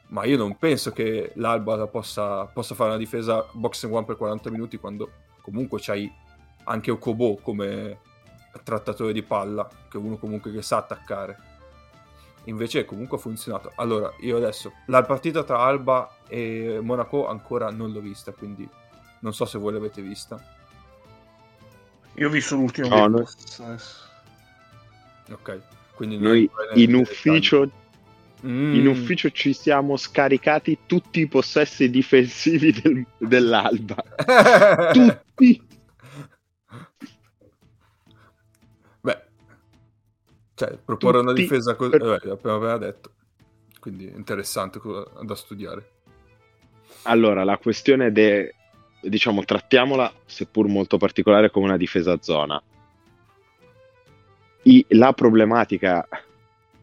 [0.09, 4.17] ma io non penso che l'Alba possa, possa fare una difesa box and one per
[4.17, 6.11] 40 minuti quando comunque c'hai
[6.65, 8.01] anche Okobo come
[8.63, 11.58] trattatore di palla, che è uno comunque che sa attaccare.
[12.49, 13.73] Invece comunque ha funzionato.
[13.77, 18.67] Allora, io adesso, la partita tra Alba e Monaco ancora non l'ho vista, quindi
[19.21, 20.43] non so se voi l'avete vista.
[22.15, 23.25] Io ho visto l'ultimo no, noi...
[25.31, 25.61] Ok,
[25.95, 27.71] quindi noi in ufficio,
[28.45, 28.75] mm.
[28.75, 34.03] in ufficio ci siamo scaricati tutti i possessi difensivi del, dell'Alba.
[34.93, 35.67] tutti.
[40.59, 42.03] Cioè, proporre tutti una difesa così, per...
[42.03, 43.13] eh, abbiamo appena detto.
[43.79, 44.81] Quindi interessante
[45.23, 45.91] da studiare.
[47.03, 48.55] Allora, la questione de
[49.01, 52.61] diciamo, trattiamola, seppur molto particolare, come una difesa a zona.
[54.63, 56.07] I, la problematica,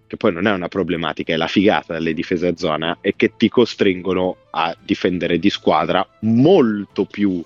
[0.07, 3.36] che poi non è una problematica, è la figata delle difese a zona, è che
[3.36, 7.43] ti costringono a difendere di squadra molto più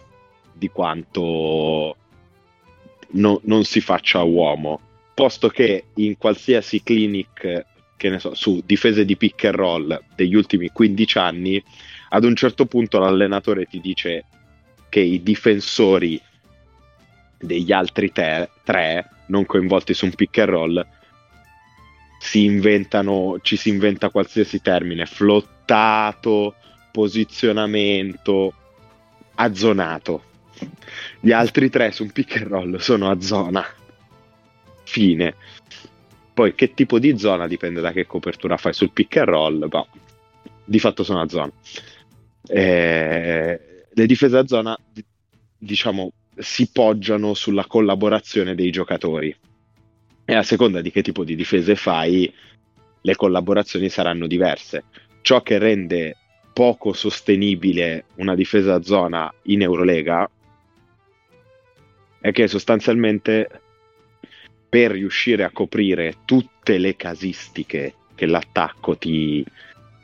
[0.54, 1.96] di quanto
[3.12, 4.82] no, non si faccia uomo.
[5.20, 7.66] Posto che in qualsiasi clinic,
[7.98, 11.62] che ne so, su difese di pick and roll degli ultimi 15 anni,
[12.12, 14.24] ad un certo punto l'allenatore ti dice
[14.88, 16.22] che i difensori
[17.38, 20.88] degli altri te- tre non coinvolti su un pick and roll
[22.18, 26.56] si inventano, ci si inventa qualsiasi termine, flottato,
[26.94, 28.54] posizionamento,
[29.36, 30.24] azzonato.
[31.20, 33.66] Gli altri tre su un pick and roll sono a zona.
[34.90, 35.36] Fine.
[36.34, 39.86] Poi che tipo di zona dipende da che copertura fai sul pick and roll, ma
[40.66, 41.52] di fatto sono a zona.
[42.48, 44.76] Eh, le difese a zona,
[45.60, 49.36] diciamo, si poggiano sulla collaborazione dei giocatori.
[50.26, 52.34] E a seconda di che tipo di difese fai,
[53.02, 54.86] le collaborazioni saranno diverse.
[55.22, 56.16] Ciò che rende
[56.52, 60.28] poco sostenibile una difesa a zona in Eurolega
[62.20, 63.62] è che sostanzialmente
[64.70, 69.44] per riuscire a coprire tutte le casistiche che l'attacco ti,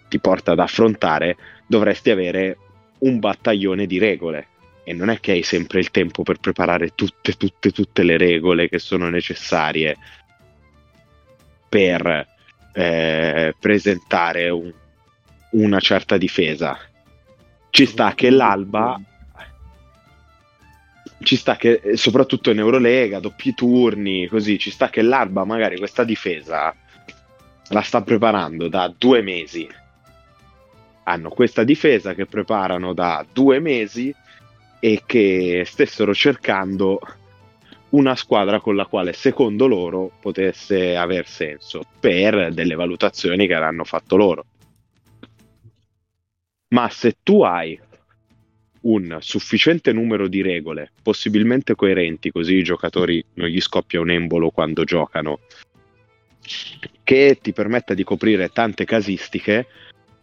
[0.10, 1.38] ti porta ad affrontare,
[1.68, 2.58] dovresti avere
[3.00, 4.48] un battaglione di regole
[4.84, 8.70] e non è che hai sempre il tempo per preparare tutte, tutte, tutte le regole
[8.70, 9.98] che sono necessarie
[11.68, 12.28] per
[12.74, 14.72] eh, presentare un,
[15.52, 16.78] una certa difesa.
[17.70, 19.00] Ci sta che l'Alba,
[21.26, 26.04] ci sta che soprattutto in Eurolega, doppi turni, così, ci sta che l'Alba magari questa
[26.04, 26.74] difesa
[27.70, 29.68] la sta preparando da due mesi
[31.06, 34.14] hanno questa difesa che preparano da due mesi
[34.80, 37.00] e che stessero cercando
[37.90, 43.84] una squadra con la quale secondo loro potesse aver senso per delle valutazioni che hanno
[43.84, 44.46] fatto loro.
[46.70, 47.80] Ma se tu hai
[48.86, 54.50] un sufficiente numero di regole, possibilmente coerenti, così i giocatori non gli scoppia un embolo
[54.50, 55.40] quando giocano,
[57.04, 59.68] che ti permetta di coprire tante casistiche,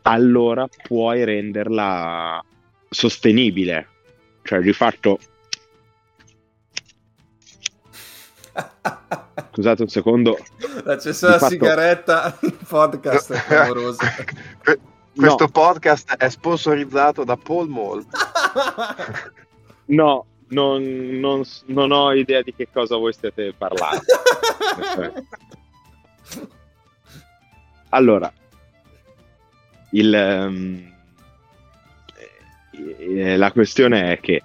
[0.02, 2.44] allora puoi renderla
[2.88, 3.88] sostenibile.
[4.42, 5.18] Cioè, di fatto...
[9.52, 10.38] Scusate un secondo.
[10.84, 11.52] L'accesso alla fatto...
[11.52, 13.98] sigaretta, il podcast è clamoroso.
[15.14, 15.50] Questo no.
[15.50, 18.04] podcast è sponsorizzato da Paul Mall.
[19.86, 24.02] no, non, non, non ho idea di che cosa voi stiate parlando.
[27.90, 28.32] allora,
[29.90, 30.92] il, um,
[33.36, 34.42] la questione è che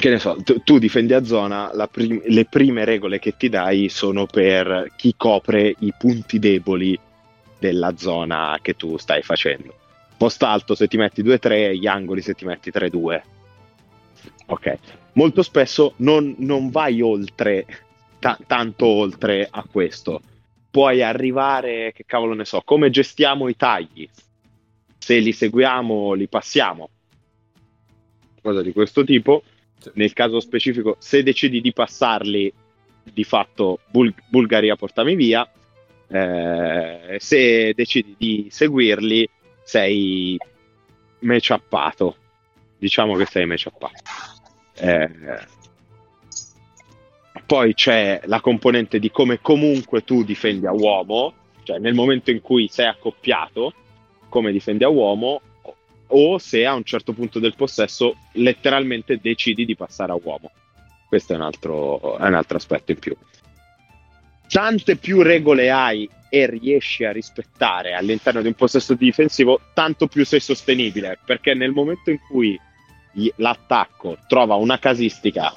[0.00, 3.90] che ne so, tu, tu difendi a zona, prim- le prime regole che ti dai
[3.90, 6.98] sono per chi copre i punti deboli
[7.60, 9.74] della zona che tu stai facendo.
[10.16, 13.22] Post alto se ti metti 2-3, gli angoli se ti metti 3-2.
[14.46, 14.78] Ok,
[15.12, 17.64] molto spesso non, non vai oltre,
[18.18, 20.20] ta- tanto oltre a questo.
[20.70, 24.08] Puoi arrivare, che cavolo ne so, come gestiamo i tagli.
[24.98, 26.90] Se li seguiamo, li passiamo.
[28.42, 29.42] Cosa di questo tipo
[29.94, 32.52] nel caso specifico, se decidi di passarli,
[33.02, 35.48] di fatto Bul- Bulgaria portami via,
[36.10, 39.28] eh, se decidi di seguirli,
[39.62, 40.38] sei
[41.20, 42.16] matchappato.
[42.78, 44.02] Diciamo che sei matchappato.
[44.74, 45.10] Eh,
[47.46, 51.34] poi c'è la componente di come comunque tu difendi a uomo,
[51.64, 53.74] cioè nel momento in cui sei accoppiato,
[54.28, 55.40] come difendi a uomo,
[56.12, 60.50] o se a un certo punto del possesso letteralmente decidi di passare a uomo.
[61.08, 63.16] Questo è un altro, è un altro aspetto in più.
[64.50, 70.24] Tante più regole hai e riesci a rispettare all'interno di un possesso difensivo, tanto più
[70.24, 72.58] sei sostenibile, perché nel momento in cui
[73.36, 75.52] l'attacco trova una casistica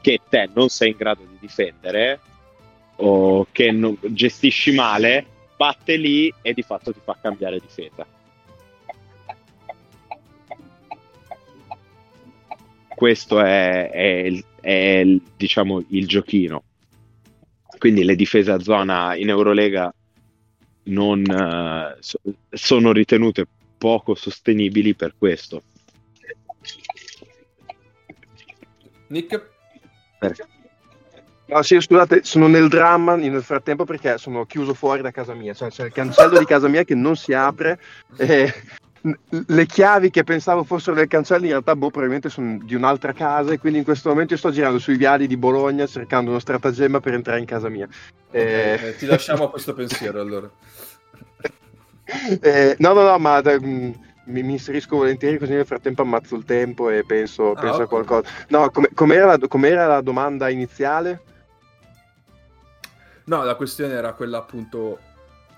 [0.00, 2.20] che te non sei in grado di difendere
[2.96, 8.06] o che non, gestisci male, batte lì e di fatto ti fa cambiare difesa.
[13.00, 16.64] questo è, è, è diciamo, il giochino.
[17.80, 19.90] Quindi le difese a zona in Eurolega
[20.82, 22.18] non, uh, so,
[22.50, 23.46] sono ritenute
[23.78, 25.62] poco sostenibili per questo.
[29.06, 29.48] Nick?
[30.18, 30.46] Perché?
[31.46, 35.54] No, sì, scusate, sono nel dramma nel frattempo perché sono chiuso fuori da casa mia,
[35.54, 37.80] cioè c'è il cancello di casa mia che non si apre
[38.18, 38.52] e
[39.02, 43.52] le chiavi che pensavo fossero del cancello in realtà boh, probabilmente sono di un'altra casa
[43.52, 47.00] e quindi in questo momento io sto girando sui viali di Bologna cercando uno stratagemma
[47.00, 47.88] per entrare in casa mia.
[48.30, 48.78] Eh...
[48.82, 50.50] Eh, ti lasciamo a questo pensiero allora.
[52.40, 53.90] eh, no, no, no, ma da, mm,
[54.24, 57.84] mi, mi, inserisco volentieri così nel frattempo ammazzo il tempo e penso, ah, penso okay.
[57.84, 58.28] a qualcosa.
[58.48, 61.22] No, com- com'era, la, com'era la domanda iniziale?
[63.24, 64.98] No, la questione era quella appunto...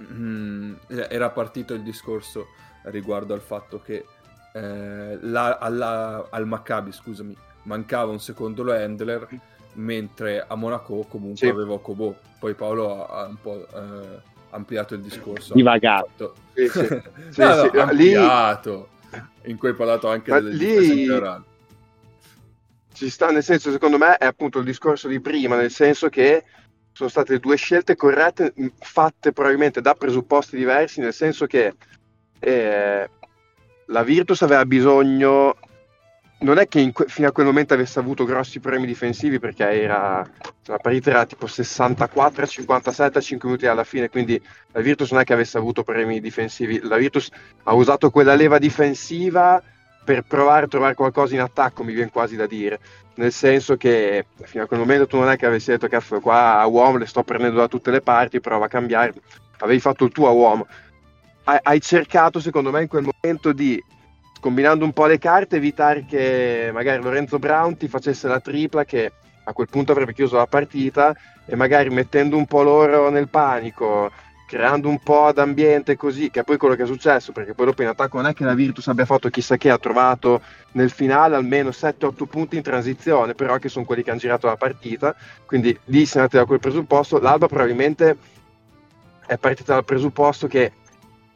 [0.03, 2.49] Mm, era partito il discorso
[2.85, 4.05] riguardo al fatto che
[4.53, 9.27] eh, la, alla, al Maccabi, scusami, mancava un secondo handler,
[9.75, 11.49] mentre a Monaco comunque sì.
[11.49, 12.17] aveva Kobo.
[12.39, 14.21] Poi Paolo ha, ha un po' eh,
[14.51, 15.55] ampliato il discorso.
[15.55, 16.35] Divagato.
[16.55, 16.87] Sì, sì.
[17.31, 18.89] sì, no, no, ampliato.
[19.11, 19.51] Lì...
[19.51, 21.07] In cui hai parlato anche Ma delle lì...
[22.93, 26.45] Ci sta, nel senso, secondo me, è appunto il discorso di prima, nel senso che
[26.93, 31.75] sono state due scelte corrette, fatte probabilmente da presupposti diversi, nel senso che
[32.43, 33.09] eh,
[33.87, 35.57] la Virtus aveva bisogno
[36.41, 40.29] non è che que- fino a quel momento avesse avuto grossi problemi difensivi perché era
[40.67, 44.41] la partita era tipo 64 57 a 5 minuti alla fine quindi
[44.73, 46.81] la Virtus non è che avesse avuto problemi difensivi.
[46.83, 47.31] La Virtus
[47.63, 49.63] ha usato quella leva difensiva
[50.05, 52.81] per provare a trovare qualcosa in attacco mi viene quasi da dire.
[53.15, 56.59] Nel senso che fino a quel momento tu non è che avessi detto che qua
[56.59, 59.15] a uomo le sto prendendo da tutte le parti prova a cambiare
[59.59, 60.67] avevi fatto il tuo a uomo
[61.45, 63.83] hai cercato, secondo me, in quel momento di,
[64.41, 69.13] combinando un po' le carte, evitare che magari Lorenzo Brown ti facesse la tripla che
[69.45, 71.15] a quel punto avrebbe chiuso la partita
[71.45, 74.11] e magari mettendo un po' loro nel panico,
[74.47, 77.83] creando un po' d'ambiente così, che è poi quello che è successo, perché poi dopo
[77.83, 81.35] in attacco non è che la Virtus abbia fatto chissà che, ha trovato nel finale
[81.35, 85.17] almeno 7-8 punti in transizione, però che sono quelli che hanno girato la partita,
[85.47, 88.17] quindi lì si è andati da quel presupposto, l'Alba probabilmente
[89.27, 90.73] è partita dal presupposto che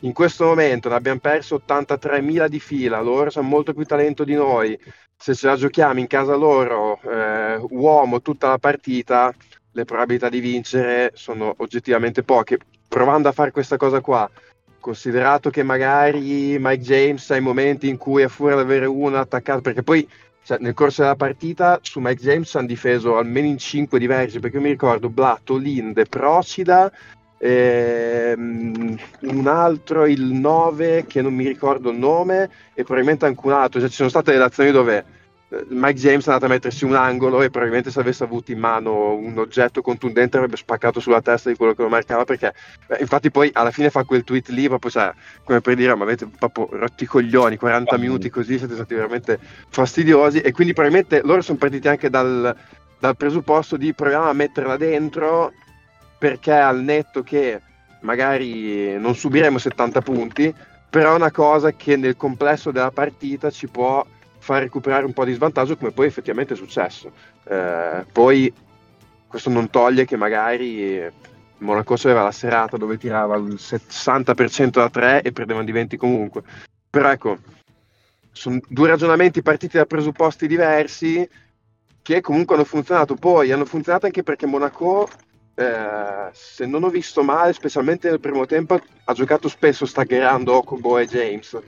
[0.01, 4.35] in questo momento ne abbiamo perso 83.000 di fila, loro hanno molto più talento di
[4.35, 4.79] noi,
[5.17, 9.33] se ce la giochiamo in casa loro, eh, uomo tutta la partita,
[9.73, 12.59] le probabilità di vincere sono oggettivamente poche.
[12.89, 14.31] Provando a fare questa cosa qua,
[14.79, 19.19] considerato che magari Mike James ha i momenti in cui è fuori ad avere uno
[19.19, 20.07] attaccato, perché poi
[20.47, 24.59] cioè, nel corso della partita su Mike James hanno difeso almeno in 5 diversi, perché
[24.59, 26.93] io mi ricordo Blatto, Linde, Procida,
[27.39, 33.53] ehm, un altro il 9 che non mi ricordo il nome e probabilmente anche un
[33.53, 33.81] altro.
[33.81, 35.05] Cioè, ci sono state relazioni dove
[35.69, 39.15] Mike James è andato a mettersi un angolo e probabilmente se avesse avuto in mano
[39.15, 42.53] un oggetto contundente avrebbe spaccato sulla testa di quello che lo marcava perché
[42.89, 45.13] beh, infatti poi alla fine fa quel tweet lì proprio sai,
[45.45, 49.39] come per dire ma avete proprio rotti i coglioni 40 minuti così siete stati veramente
[49.69, 52.57] fastidiosi e quindi probabilmente loro sono partiti anche dal,
[52.99, 55.53] dal presupposto di proviamo a metterla dentro
[56.19, 57.61] perché al netto che
[58.01, 60.55] magari non subiremo 70 punti
[60.89, 64.05] però è una cosa che nel complesso della partita ci può
[64.39, 67.13] far recuperare un po' di svantaggio come poi effettivamente è successo.
[67.45, 68.53] Eh, poi
[69.27, 71.05] questo non toglie che magari
[71.59, 76.43] Monaco aveva la serata dove tirava il 60% da 3 e perdevano di 20 comunque.
[76.89, 77.39] Però ecco,
[78.31, 81.29] sono due ragionamenti partiti da presupposti diversi
[82.01, 83.17] che comunque hanno funzionato.
[83.17, 85.09] Poi hanno funzionato anche perché Monaco,
[85.57, 90.99] eh, se non ho visto male, specialmente nel primo tempo, ha giocato spesso staggerando Okobo
[90.99, 91.59] e James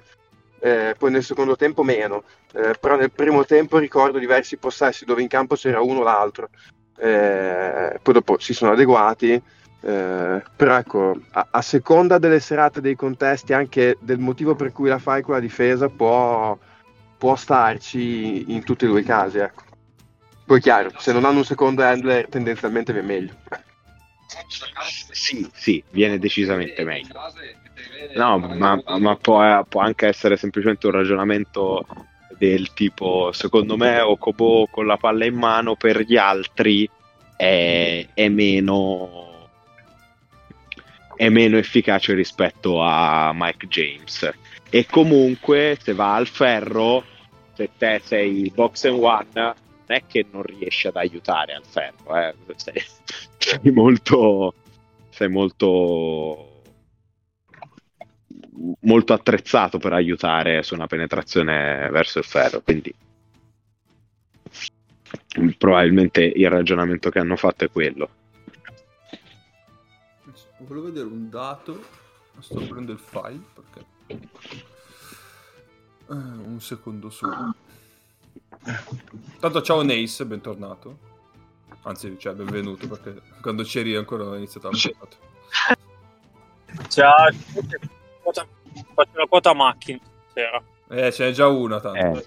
[0.61, 5.23] eh, poi nel secondo tempo meno, eh, però nel primo tempo ricordo diversi possessi dove
[5.23, 6.49] in campo c'era uno o l'altro,
[6.97, 9.41] eh, poi dopo si sono adeguati,
[9.81, 14.89] eh, però ecco, a, a, seconda delle serate, dei contesti, anche del motivo per cui
[14.89, 16.59] la fai quella difesa può,
[17.17, 19.39] può starci in tutti e due i casi.
[19.39, 19.63] Ecco.
[20.45, 23.33] Poi chiaro, se non hanno un secondo handler tendenzialmente viene meglio.
[25.11, 27.15] Sì, sì, viene decisamente meglio.
[28.15, 31.87] No, ma, ma può, può, anche essere semplicemente un ragionamento
[32.37, 36.89] del tipo, secondo me Okobo con la palla in mano per gli altri
[37.37, 39.49] è, è, meno,
[41.17, 44.31] è meno efficace rispetto a Mike James.
[44.71, 47.05] E comunque se va al ferro,
[47.55, 49.55] se te sei box and one, non
[49.87, 52.35] è che non riesci ad aiutare al ferro, eh.
[53.39, 54.55] Sei molto...
[55.11, 56.49] Sei molto
[58.81, 62.93] molto attrezzato per aiutare su una penetrazione verso il ferro, quindi
[65.57, 68.09] probabilmente il ragionamento che hanno fatto è quello.
[70.59, 71.83] Volevo vedere un dato,
[72.41, 73.87] sto aprendo il file perché...
[76.07, 77.55] Uh, un secondo solo.
[79.39, 81.18] Tanto ciao Nace, bentornato.
[81.83, 84.73] Anzi, cioè, benvenuto perché quando c'eri ancora non ho iniziato a
[86.89, 87.31] Ciao
[88.95, 89.99] faccio la quota macchina
[90.31, 90.63] stasera.
[90.89, 92.19] Eh, ce n'è già una tanto.
[92.21, 92.27] Eh.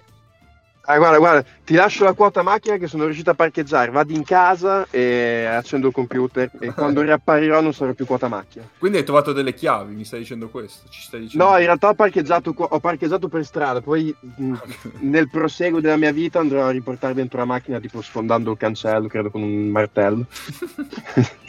[0.84, 3.92] Ah, guarda, guarda, ti lascio la quota macchina che sono riuscito a parcheggiare.
[3.92, 6.50] Vado in casa e accendo il computer.
[6.58, 8.68] E quando riapparirò non sarò più quota macchina.
[8.78, 10.88] Quindi hai trovato delle chiavi, mi stai dicendo questo?
[10.88, 13.80] Dicendo no, in realtà ho parcheggiato, ho parcheggiato per strada.
[13.80, 14.14] Poi
[15.00, 19.06] nel proseguo della mia vita andrò a riportare dentro la macchina, tipo sfondando il cancello,
[19.06, 20.26] credo con un martello.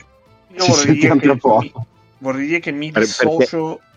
[0.54, 1.74] Io vorrei dire, che, mi,
[2.20, 3.78] vorrei dire che mi dissocio.
[3.78, 3.92] Perché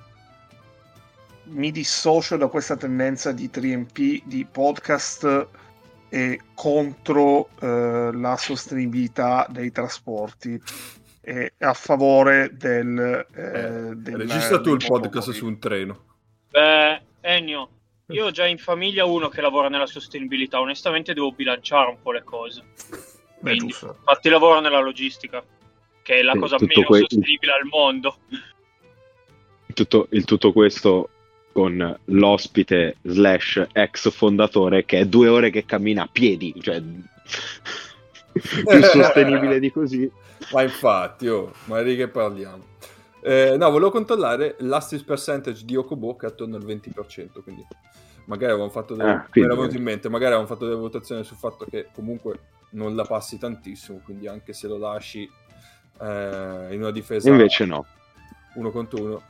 [1.47, 5.49] mi dissocio da questa tendenza di 3MP di podcast
[6.09, 10.61] e contro eh, la sostenibilità dei trasporti
[11.21, 16.05] e a favore del, eh, eh, del registra tu il podcast su un treno.
[16.51, 17.71] Beh Ennio
[18.09, 20.61] io ho già in famiglia uno che lavora nella sostenibilità.
[20.61, 22.63] Onestamente devo bilanciare un po' le cose.
[23.41, 25.45] Quindi, infatti lavoro nella logistica
[26.03, 28.17] che è la sì, cosa meno que- sostenibile al mondo.
[29.75, 31.11] Tutto, il tutto questo
[31.57, 36.83] con l'ospite slash ex fondatore che è due ore che cammina a piedi, cioè
[38.31, 40.11] più sostenibile di così.
[40.53, 42.63] Ma infatti, oh, ma di che parliamo?
[43.23, 47.67] Eh, no, volevo controllare l'assist percentage di Okobo che è attorno al 20%, quindi
[48.27, 49.77] magari avevamo fatto delle, ah, quindi...
[49.77, 52.39] in mente, magari avevamo fatto delle votazioni sul fatto che comunque
[52.73, 57.87] non la passi tantissimo, quindi anche se lo lasci eh, in una difesa invece no
[58.57, 59.23] uno contro uno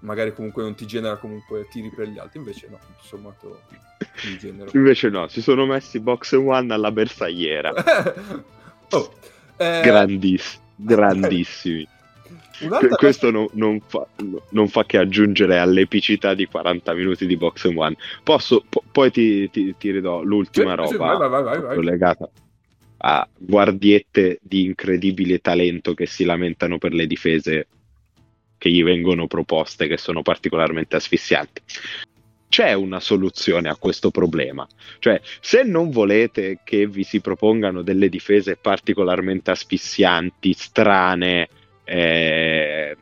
[0.00, 3.60] magari comunque non ti genera comunque tiri per gli altri, invece no, tutto sommato
[4.38, 4.70] genera.
[4.74, 7.72] Invece no, si sono messi box one alla bersagliera.
[8.90, 9.12] oh,
[9.56, 9.80] eh...
[9.82, 11.88] Grandiss- grandissimi.
[12.58, 14.06] Qu- questo non, non, fa,
[14.50, 17.96] non, fa, che aggiungere all'epicità di 40 minuti di box and one.
[18.22, 22.30] Posso, po- poi ti, ti, ti, ridò l'ultima sì, roba sì, vai, vai, vai, collegata
[22.98, 27.66] a guardiette di incredibile talento che si lamentano per le difese
[28.58, 31.62] che gli vengono proposte che sono particolarmente asfissianti.
[32.48, 34.66] C'è una soluzione a questo problema,
[35.00, 41.48] cioè se non volete che vi si propongano delle difese particolarmente asfissianti, strane,
[41.84, 42.96] eh,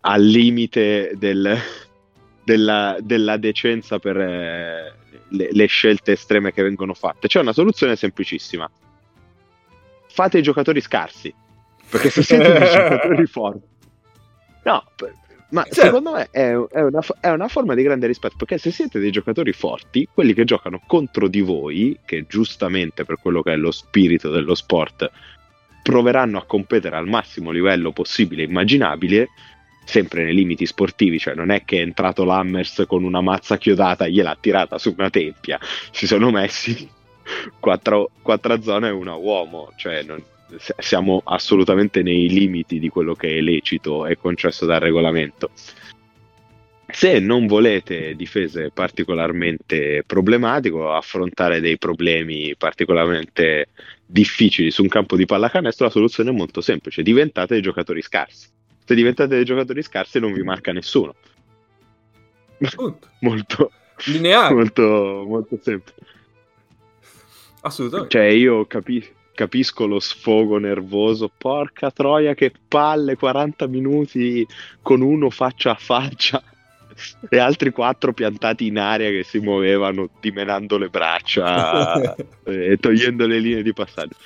[0.00, 1.56] al limite del,
[2.44, 4.94] della, della, decenza per eh,
[5.28, 8.68] le, le scelte estreme che vengono fatte, c'è una soluzione semplicissima.
[10.10, 11.32] Fate i giocatori scarsi,
[11.88, 13.76] perché se siete dei giocatori forti
[14.68, 14.84] No,
[15.50, 15.80] Ma certo.
[15.80, 19.10] secondo me è, è, una, è, una, forma di grande rispetto, perché se siete dei
[19.10, 23.70] giocatori forti, quelli che giocano contro di voi, che giustamente per quello che è lo
[23.70, 25.10] spirito dello sport,
[25.82, 29.28] proveranno a competere al massimo livello possibile e immaginabile,
[29.86, 34.04] sempre nei limiti sportivi, cioè non è che è entrato l'Hammers con una mazza chiodata
[34.04, 35.58] e gliel'ha tirata su una tempia,
[35.92, 36.86] si sono messi
[37.58, 40.22] quattro, quattro zone e una uomo, cioè non,
[40.56, 45.50] siamo assolutamente nei limiti di quello che è lecito e concesso dal regolamento.
[46.90, 53.68] Se non volete difese particolarmente problematiche o affrontare dei problemi particolarmente
[54.06, 58.48] difficili su un campo di pallacanestro, la soluzione è molto semplice: diventate dei giocatori scarsi.
[58.84, 61.14] Se diventate dei giocatori scarsi, non vi marca nessuno.
[63.20, 63.70] molto
[64.06, 65.94] lineare, molto, molto semplice.
[67.60, 68.16] Assolutamente.
[68.16, 71.30] Cioè, io capisco capisco lo sfogo nervoso.
[71.38, 73.14] Porca troia, che palle!
[73.14, 74.44] 40 minuti
[74.82, 76.42] con uno faccia a faccia
[77.30, 83.38] e altri quattro piantati in aria che si muovevano dimenando le braccia e togliendo le
[83.38, 84.16] linee di passaggio.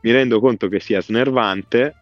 [0.00, 1.94] Mi rendo conto che sia snervante,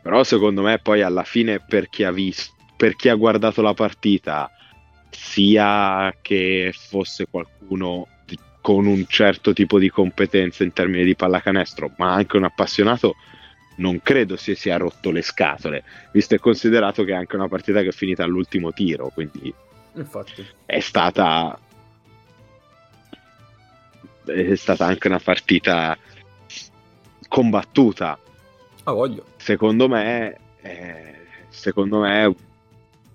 [0.00, 3.74] però secondo me poi alla fine per chi ha visto, per chi ha guardato la
[3.74, 4.50] partita,
[5.10, 8.06] sia che fosse qualcuno
[8.68, 13.16] con un certo tipo di competenza in termini di pallacanestro, ma anche un appassionato,
[13.76, 17.80] non credo si sia rotto le scatole, visto e considerato che è anche una partita
[17.80, 19.50] che è finita all'ultimo tiro, quindi
[19.94, 20.46] Infatti.
[20.66, 21.58] è stata
[24.26, 25.96] è stata anche una partita
[27.26, 28.18] combattuta.
[28.84, 29.24] Ah, voglio.
[29.38, 31.14] Secondo me, eh,
[31.48, 32.34] secondo me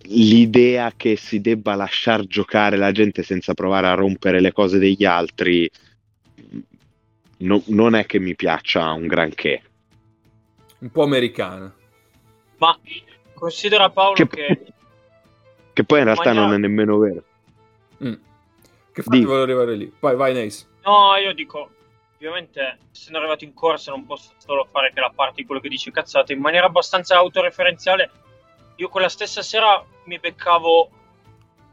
[0.06, 5.06] l'idea che si debba lasciar giocare la gente senza provare a rompere le cose degli
[5.06, 5.70] altri
[7.38, 9.62] no, non è che mi piaccia un granché.
[10.80, 11.74] Un po' americana.
[12.58, 12.78] Ma
[13.34, 14.28] considera Paolo che...
[14.28, 14.74] Che,
[15.74, 17.24] che poi in realtà non è nemmeno vero.
[18.04, 18.14] Mm.
[18.92, 19.92] Che fatti volevo arrivare lì.
[20.00, 20.68] Vai, vai, Nace.
[20.84, 21.72] No, io dico,
[22.16, 25.70] ovviamente, essendo arrivato in corsa non posso solo fare che la parte di quello che
[25.70, 28.12] dice cazzate, in maniera abbastanza autoreferenziale
[28.76, 30.90] io quella stessa sera mi beccavo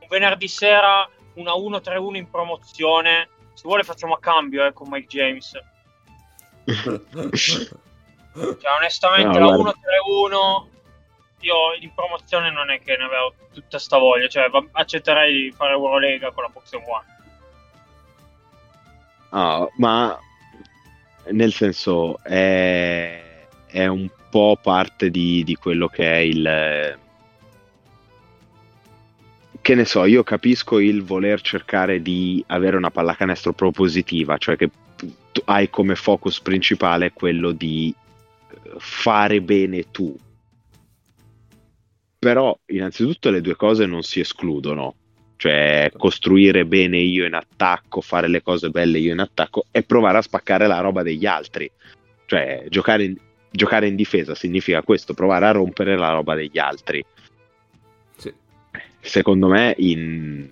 [0.00, 3.28] un venerdì sera una 1-3-1 in promozione.
[3.54, 5.58] Se vuole facciamo a cambio eh, con Mike James.
[6.64, 7.00] cioè,
[8.78, 10.68] onestamente no, la 1-3-1
[11.42, 14.28] io in promozione non è che ne avevo tutta sta voglia.
[14.28, 17.18] Cioè, accetterei di fare Eurolega con la Boxing One.
[19.32, 20.18] Oh, ma
[21.30, 26.98] nel senso è, è un po' parte di, di quello che è il...
[29.62, 34.70] Che ne so, io capisco il voler cercare di avere una pallacanestro propositiva, cioè che
[35.44, 37.94] hai come focus principale quello di
[38.78, 40.16] fare bene tu.
[42.18, 44.94] Però innanzitutto le due cose non si escludono,
[45.36, 50.18] cioè costruire bene io in attacco, fare le cose belle io in attacco e provare
[50.18, 51.70] a spaccare la roba degli altri.
[52.26, 53.16] Cioè giocare in,
[53.50, 57.04] giocare in difesa significa questo, provare a rompere la roba degli altri.
[59.00, 60.48] Secondo me in,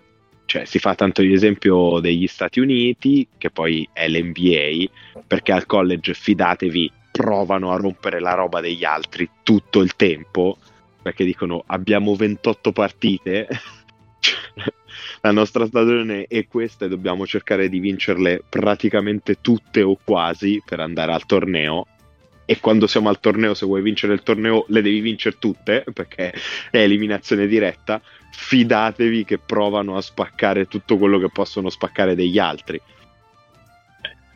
[0.46, 6.14] cioè, si fa tanto l'esempio degli Stati Uniti, che poi è l'NBA, perché al college
[6.14, 10.56] fidatevi, provano a rompere la roba degli altri tutto il tempo,
[11.02, 13.48] perché dicono abbiamo 28 partite,
[15.20, 20.80] la nostra stagione è questa e dobbiamo cercare di vincerle praticamente tutte o quasi per
[20.80, 21.86] andare al torneo
[22.50, 26.32] e quando siamo al torneo, se vuoi vincere il torneo, le devi vincere tutte perché
[26.70, 28.00] è eliminazione diretta.
[28.32, 32.80] Fidatevi che provano a spaccare tutto quello che possono spaccare degli altri.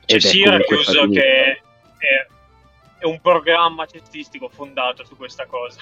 [0.04, 1.56] C'è Syracuse che è,
[2.98, 5.80] è, un programma cestistico fondato su questa cosa.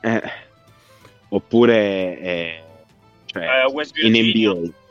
[0.00, 0.22] Eh,
[1.28, 2.62] oppure eh,
[3.26, 4.85] cioè, eh, in NBA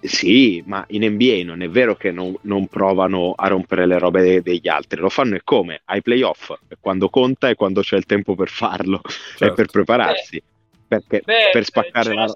[0.00, 4.22] sì, ma in NBA non è vero che non, non provano a rompere le robe
[4.22, 5.82] de- degli altri, lo fanno e come?
[5.84, 9.44] Ai playoff, quando conta e quando c'è il tempo per farlo certo.
[9.44, 10.42] e per prepararsi.
[10.42, 12.34] Beh, perché beh, per spaccare c'era, la...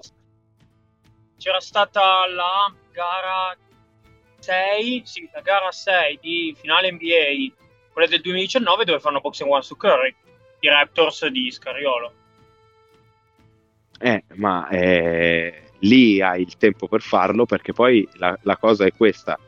[1.37, 3.57] c'era stata la gara
[4.39, 7.53] 6, sì, la gara 6 di finale NBA,
[7.91, 10.15] quella del 2019 dove fanno boxing one su Curry,
[10.59, 12.13] i Raptors di Scariolo.
[13.99, 18.91] Eh, ma eh, lì hai il tempo per farlo perché poi la, la cosa è
[18.91, 19.39] questa,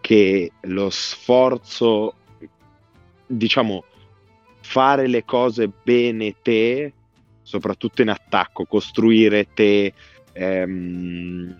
[0.00, 2.14] che lo sforzo,
[3.26, 3.84] diciamo,
[4.60, 6.92] fare le cose bene te,
[7.42, 9.92] soprattutto in attacco, costruire te,
[10.32, 11.56] ehm,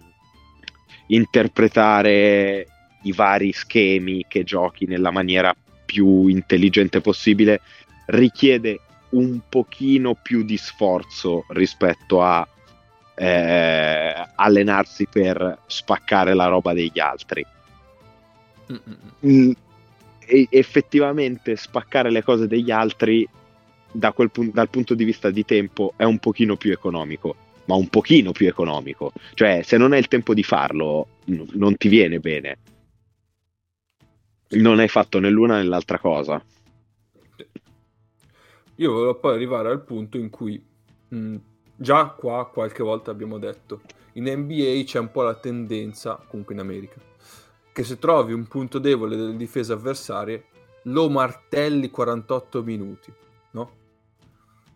[1.09, 2.67] interpretare
[3.03, 5.55] i vari schemi che giochi nella maniera
[5.85, 7.61] più intelligente possibile,
[8.07, 8.81] richiede
[9.11, 12.47] un pochino più di sforzo rispetto a
[13.15, 17.45] eh, allenarsi per spaccare la roba degli altri.
[19.27, 19.53] Mm,
[20.51, 23.29] effettivamente spaccare le cose degli altri
[23.93, 27.37] da quel pu- dal punto di vista di tempo è un pochino più economico,
[27.67, 29.13] ma un pochino più economico.
[29.35, 32.59] Cioè, se non hai il tempo di farlo, n- non ti viene bene.
[34.49, 36.43] Non hai fatto né l'una né l'altra cosa.
[38.77, 40.61] Io volevo poi arrivare al punto in cui
[41.09, 41.37] mh,
[41.77, 43.81] già qua qualche volta abbiamo detto
[44.15, 47.01] in NBA c'è un po' la tendenza, comunque in America,
[47.73, 50.45] che se trovi un punto debole delle difese avversarie
[50.85, 53.13] lo martelli 48 minuti,
[53.53, 53.73] no?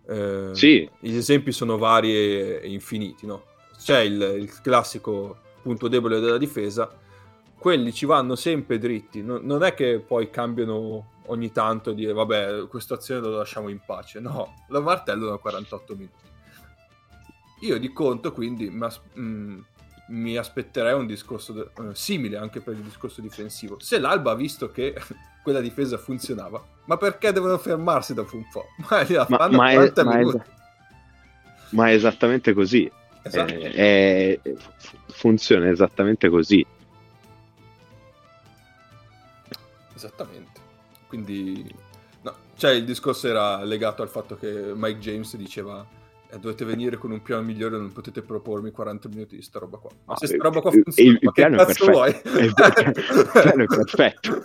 [0.06, 0.88] Eh, sì.
[0.98, 3.44] Gli esempi sono vari e infiniti, no?
[3.78, 6.90] C'è il, il classico punto debole della difesa,
[7.56, 12.12] quelli ci vanno sempre dritti, no, non è che poi cambiano ogni tanto e dire
[12.12, 16.27] vabbè questa azione lo lasciamo in pace, no, lo martello da 48 minuti.
[17.60, 19.60] Io di conto quindi mi, as- mh, mm,
[20.08, 23.78] mi aspetterei un discorso de- uh, simile anche per il discorso difensivo.
[23.80, 24.94] Se l'Alba ha visto che
[25.42, 28.66] quella difesa funzionava, ma perché devono fermarsi dopo un po'?
[28.88, 30.24] Ma, ma, ma, è, ma, è,
[31.70, 32.90] ma è, esattamente così.
[33.22, 33.52] Esatto.
[33.52, 34.40] È, è,
[35.08, 36.64] funziona esattamente così.
[39.94, 40.60] Esattamente.
[41.08, 41.74] Quindi,
[42.22, 45.84] no, cioè il discorso era legato al fatto che Mike James diceva
[46.30, 49.78] eh, dovete venire con un piano migliore, non potete propormi 40 minuti di sta roba
[49.78, 49.90] qua.
[50.04, 52.04] Ma se sta roba qua funziona, il, il piano è perfetto.
[52.04, 52.54] Il, il
[53.32, 54.42] piano è perfetto.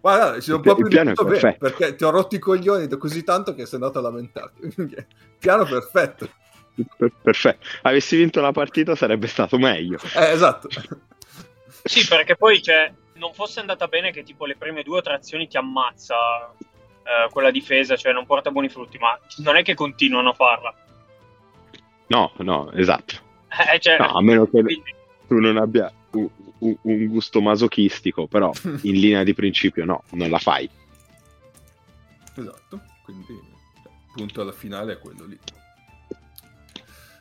[0.00, 2.88] Guarda, ci sono un po' più di tutto bene, perché ti ho rotto i coglioni
[2.96, 4.74] così tanto che sei andato a lamentarti.
[5.38, 6.28] piano perfetto.
[7.22, 7.66] Perfetto.
[7.82, 9.98] Avessi vinto la partita sarebbe stato meglio.
[10.16, 10.68] Eh, esatto.
[11.84, 15.14] Sì, perché poi cioè, non fosse andata bene che tipo le prime due o tre
[15.14, 16.16] azioni ti ammazza
[17.10, 20.74] eh, quella difesa, cioè non porta buoni frutti, ma non è che continuano a farla.
[22.06, 23.16] No, no, esatto.
[23.72, 24.94] Eh, cioè, no, a meno che quindi...
[25.26, 26.28] tu non abbia un,
[26.58, 30.70] un, un, gusto masochistico, però in linea di principio no, non la fai.
[32.36, 33.26] Esatto, quindi
[33.82, 35.38] cioè, punto alla finale è quello lì.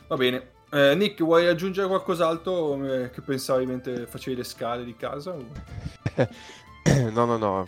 [0.08, 0.52] Va bene.
[0.72, 5.32] Eh, Nick, vuoi aggiungere qualcos'altro eh, che pensavi mentre facevi le scale di casa?
[5.32, 5.44] O...
[7.12, 7.68] no, no, no.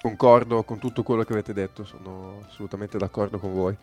[0.00, 3.76] Concordo con tutto quello che avete detto, sono assolutamente d'accordo con voi.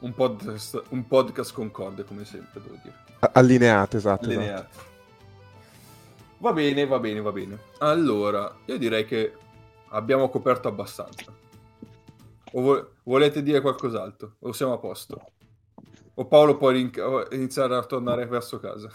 [0.00, 2.94] Un podcast, un podcast concorde, come sempre, devo dire.
[3.32, 4.26] Allineato, esatto.
[4.26, 4.68] Allineato.
[4.70, 4.86] Esatto.
[6.38, 7.58] Va bene, va bene, va bene.
[7.78, 9.34] Allora, io direi che
[9.88, 11.32] abbiamo coperto abbastanza.
[12.52, 14.36] O vo- volete dire qualcos'altro?
[14.40, 15.20] O siamo a posto?
[16.14, 16.92] O Paolo può rin-
[17.32, 18.88] iniziare a tornare verso casa?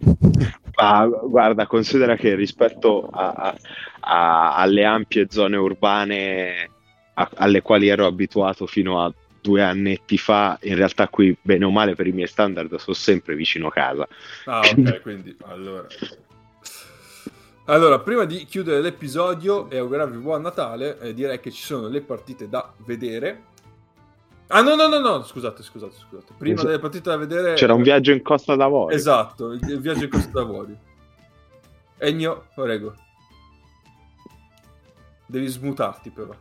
[0.82, 3.56] Ah, guarda, considera che rispetto a, a,
[4.00, 6.70] a, alle ampie zone urbane
[7.34, 11.94] alle quali ero abituato fino a due annetti fa, in realtà qui, bene o male,
[11.94, 14.08] per i miei standard, sono sempre vicino a casa.
[14.44, 15.86] Ah, ok, quindi allora.
[17.66, 22.00] Allora, prima di chiudere l'episodio e augurarvi buon Natale, eh, direi che ci sono le
[22.00, 23.44] partite da vedere.
[24.48, 26.32] Ah no, no, no, no, scusate, scusate, scusate.
[26.36, 26.68] Prima esatto.
[26.68, 27.54] delle partite da vedere...
[27.54, 28.96] C'era un viaggio in Costa d'Avorio.
[28.96, 30.76] Esatto, il, il viaggio in Costa d'Avorio.
[31.98, 32.94] Ennio, prego.
[35.30, 36.34] Devi smutarti però.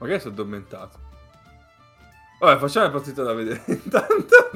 [0.00, 0.98] Magari sono addormentato.
[2.40, 4.50] Vabbè, facciamo la partita da vedere intanto.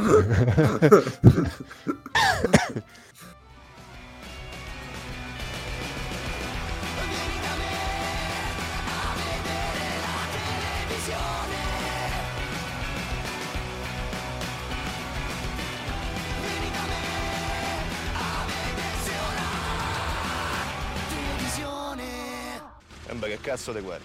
[23.20, 24.04] Che cazzo te guardi?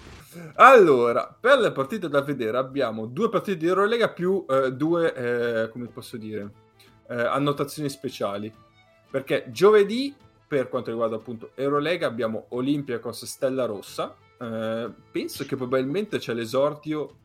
[0.54, 5.68] Allora, per le partite da vedere abbiamo due partite di Eurolega più eh, due, eh,
[5.70, 6.50] come posso dire,
[7.08, 8.52] eh, annotazioni speciali.
[9.10, 10.14] Perché giovedì,
[10.46, 14.14] per quanto riguarda appunto Eurolega, abbiamo Olympiacos Stella Rossa.
[14.38, 17.16] Eh, penso che probabilmente c'è l'esordio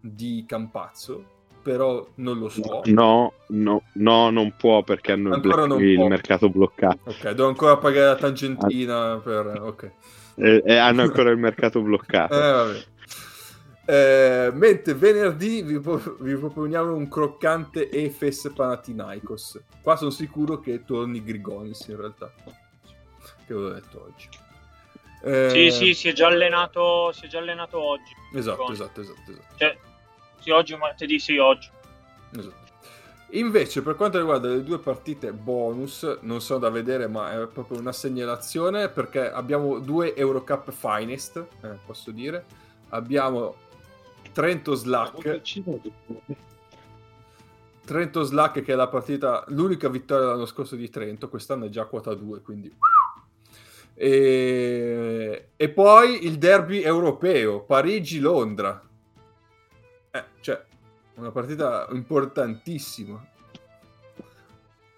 [0.00, 1.24] di Campazzo,
[1.62, 2.82] però non lo so.
[2.86, 6.98] No, no, no non può perché hanno il, black, il mercato bloccato.
[7.04, 9.60] Ok, devo ancora pagare la tangentina per...
[9.62, 9.92] Ok
[10.38, 12.34] e, e, hanno ancora il mercato bloccato.
[12.34, 12.86] Eh,
[13.90, 19.60] eh, mentre venerdì vi, vi, proponiamo un croccante Efes Panathinaikos.
[19.80, 22.30] Qua sono sicuro che torni Grigonis in realtà,
[23.46, 24.28] che l'ho detto oggi.
[25.24, 25.48] Eh...
[25.50, 28.12] Sì, sì, si è già allenato, si è già allenato oggi.
[28.34, 29.54] Esatto, esatto, esatto, esatto.
[29.56, 29.76] Cioè,
[30.40, 31.68] sì, oggi martedì, sì, oggi.
[32.36, 32.67] Esatto.
[33.32, 37.78] Invece, per quanto riguarda le due partite bonus, non sono da vedere, ma è proprio
[37.78, 42.44] una segnalazione perché abbiamo due Eurocup Finest, eh, posso dire.
[42.90, 43.54] Abbiamo
[44.32, 45.42] Trento Slack.
[47.84, 51.84] Trento Slack che è la partita, l'unica vittoria dell'anno scorso di Trento, quest'anno è già
[51.84, 52.74] quota 2, quindi...
[54.00, 58.80] E, e poi il derby europeo, Parigi-Londra.
[60.12, 60.64] Eh, cioè,
[61.18, 63.24] una partita importantissima.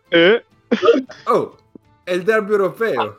[0.09, 0.45] Eh?
[1.25, 1.57] Oh,
[2.05, 3.01] è il derby europeo.
[3.01, 3.17] Ah.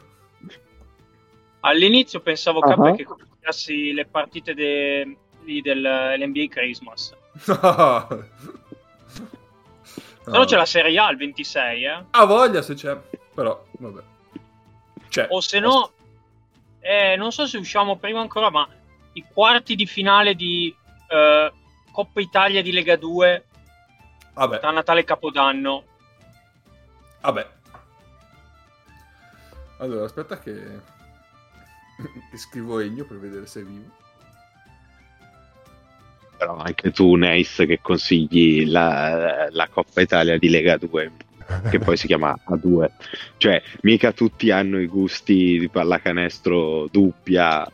[1.62, 2.96] All'inizio pensavo uh-huh.
[2.96, 5.18] Che cominciassi le partite de...
[5.44, 7.16] dell'NBA Christmas.
[10.24, 10.38] No.
[10.38, 10.46] No.
[10.46, 12.04] c'è la Serie A il 26, eh?
[12.12, 12.96] Ha voglia se c'è,
[13.34, 14.02] però vabbè.
[15.10, 15.28] C'è.
[15.30, 15.92] O se no,
[16.80, 18.68] eh, non so se usciamo prima ancora, ma
[19.14, 20.74] i quarti di finale di
[21.08, 21.52] eh,
[21.92, 23.46] Coppa Italia di Lega 2
[24.34, 24.60] Vabbè.
[24.60, 25.84] tra Natale e Capodanno.
[27.22, 27.48] Vabbè.
[29.78, 30.54] Allora, aspetta che...
[32.32, 34.00] che scrivo Egno per vedere se è vivo.
[36.38, 41.12] Però anche tu, Neis, che consigli la, la Coppa Italia di Lega 2,
[41.70, 42.90] che poi si chiama A2.
[43.38, 47.72] Cioè, mica tutti hanno i gusti di pallacanestro doppia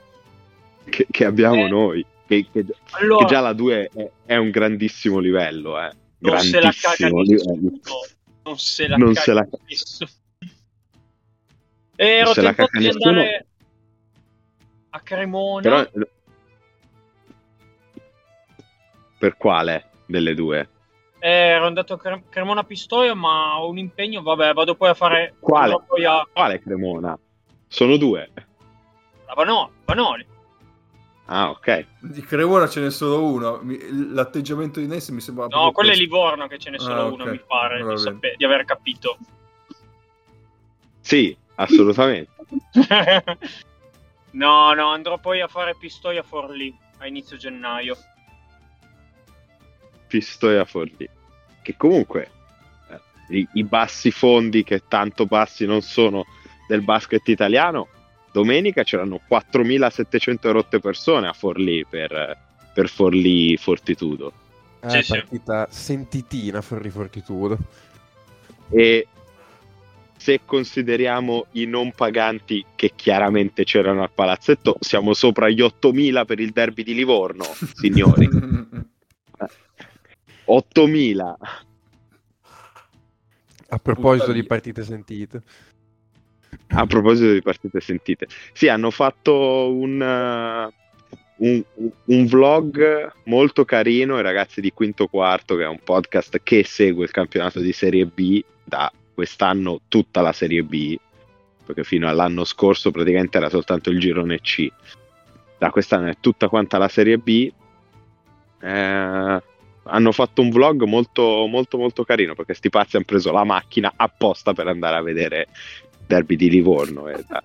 [0.90, 1.70] che, che abbiamo eh.
[1.70, 2.06] noi.
[2.28, 5.92] Che, che, allora, che, già la 2 è, è, un grandissimo livello, eh.
[6.20, 7.80] Non se la caga nessuno.
[8.44, 9.48] Non se la non caga se la...
[9.66, 10.10] nessuno.
[11.96, 13.46] Ero tentato di andare
[14.90, 15.62] a Cremona.
[15.62, 16.08] Però...
[19.18, 20.70] Per quale delle due?
[21.20, 24.22] Eh, ero andato a Cremona Pistoia, ma ho un impegno.
[24.22, 25.36] Vabbè, vado poi a fare.
[25.40, 25.74] Quale?
[26.06, 26.28] A...
[26.32, 27.18] Quale Cremona?
[27.68, 28.30] Sono due.
[29.26, 29.34] La
[29.86, 30.36] Vanoli.
[31.30, 31.86] Ah, ok.
[32.00, 33.62] Di Cremona ce n'è solo uno.
[34.14, 35.48] L'atteggiamento di Ness mi sembra.
[35.48, 35.94] No, quello questo.
[35.94, 37.32] è Livorno che ce n'è solo ah, uno, okay.
[37.32, 39.18] mi pare di, sape- di, aver capito.
[41.02, 42.32] Sì, assolutamente.
[44.32, 47.98] no, no, andrò poi a fare Pistoia Forlì a inizio gennaio.
[50.08, 51.10] Pistoia Forlì.
[51.62, 52.32] Che comunque
[52.90, 56.26] eh, i, i bassi fondi, che tanto bassi non sono
[56.70, 57.90] del basket italiano,
[58.38, 62.38] domenica c'erano 4.700 rotte persone a Forlì per,
[62.72, 64.32] per Forlì Fortitudo.
[64.80, 65.82] Eh, sì, partita sì.
[65.82, 67.58] sentitina Forlì Fortitudo.
[68.70, 69.08] E
[70.16, 76.40] se consideriamo i non paganti che chiaramente c'erano al palazzetto, siamo sopra gli 8.000 per
[76.40, 78.30] il derby di Livorno, signori.
[80.48, 81.36] 8.000.
[83.70, 85.42] A proposito di partite sentite.
[86.70, 91.64] A proposito di partite sentite, sì, hanno fatto un, uh, un,
[92.06, 94.20] un, vlog molto carino.
[94.20, 98.06] I ragazzi di Quinto Quarto, che è un podcast che segue il campionato di Serie
[98.06, 100.98] B da quest'anno, tutta la Serie B,
[101.66, 104.70] perché fino all'anno scorso praticamente era soltanto il girone C.
[105.58, 107.52] Da quest'anno è tutta quanta la Serie B.
[108.60, 109.42] Eh,
[109.90, 113.94] hanno fatto un vlog molto molto molto carino perché sti pazzi hanno preso la macchina
[113.96, 115.48] apposta per andare a vedere
[116.08, 117.44] derby di Livorno e da,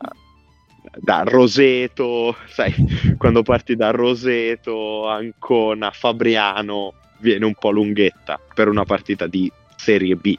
[0.97, 2.75] da Roseto, sai,
[3.19, 10.15] quando parti da Roseto, Ancona, Fabriano, viene un po' lunghetta per una partita di Serie
[10.17, 10.37] B,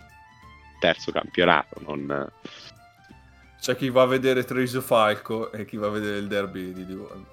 [0.79, 2.31] terzo campionato, non...
[3.59, 6.85] C'è chi va a vedere Treviso Falco e chi va a vedere il derby di
[6.85, 7.25] Livorno.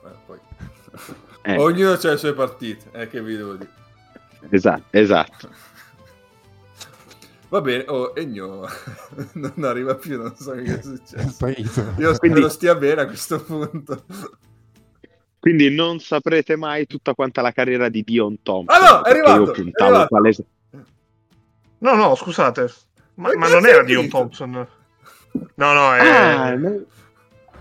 [1.43, 1.57] Eh, eh.
[1.57, 3.71] Ognuno ha le sue partite, eh, che vi devo dire.
[4.51, 5.51] Esatto, esatto.
[7.51, 8.65] Va bene, oh, Egno
[9.35, 11.49] non arriva più, non so che è successo.
[11.49, 12.49] Io spero Quindi...
[12.49, 14.05] stia bene a questo punto.
[15.41, 18.81] Quindi non saprete mai tutta quanta la carriera di Dion Thompson.
[18.81, 19.53] Ah no, è arrivato!
[19.53, 20.07] È arrivato.
[20.09, 20.45] Palese...
[21.79, 22.71] No, no, scusate.
[23.15, 24.51] Ma, ma non era Dion Thompson.
[24.53, 26.07] No, no, è...
[26.07, 26.85] Ah, ne,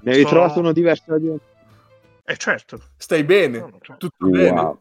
[0.02, 0.30] ne hai Sto...
[0.30, 1.40] trovato uno diverso da Dion
[2.26, 2.80] Eh certo.
[2.96, 3.58] Stai bene?
[3.58, 4.08] No, no, certo.
[4.08, 4.32] Tutto wow.
[4.32, 4.78] bene?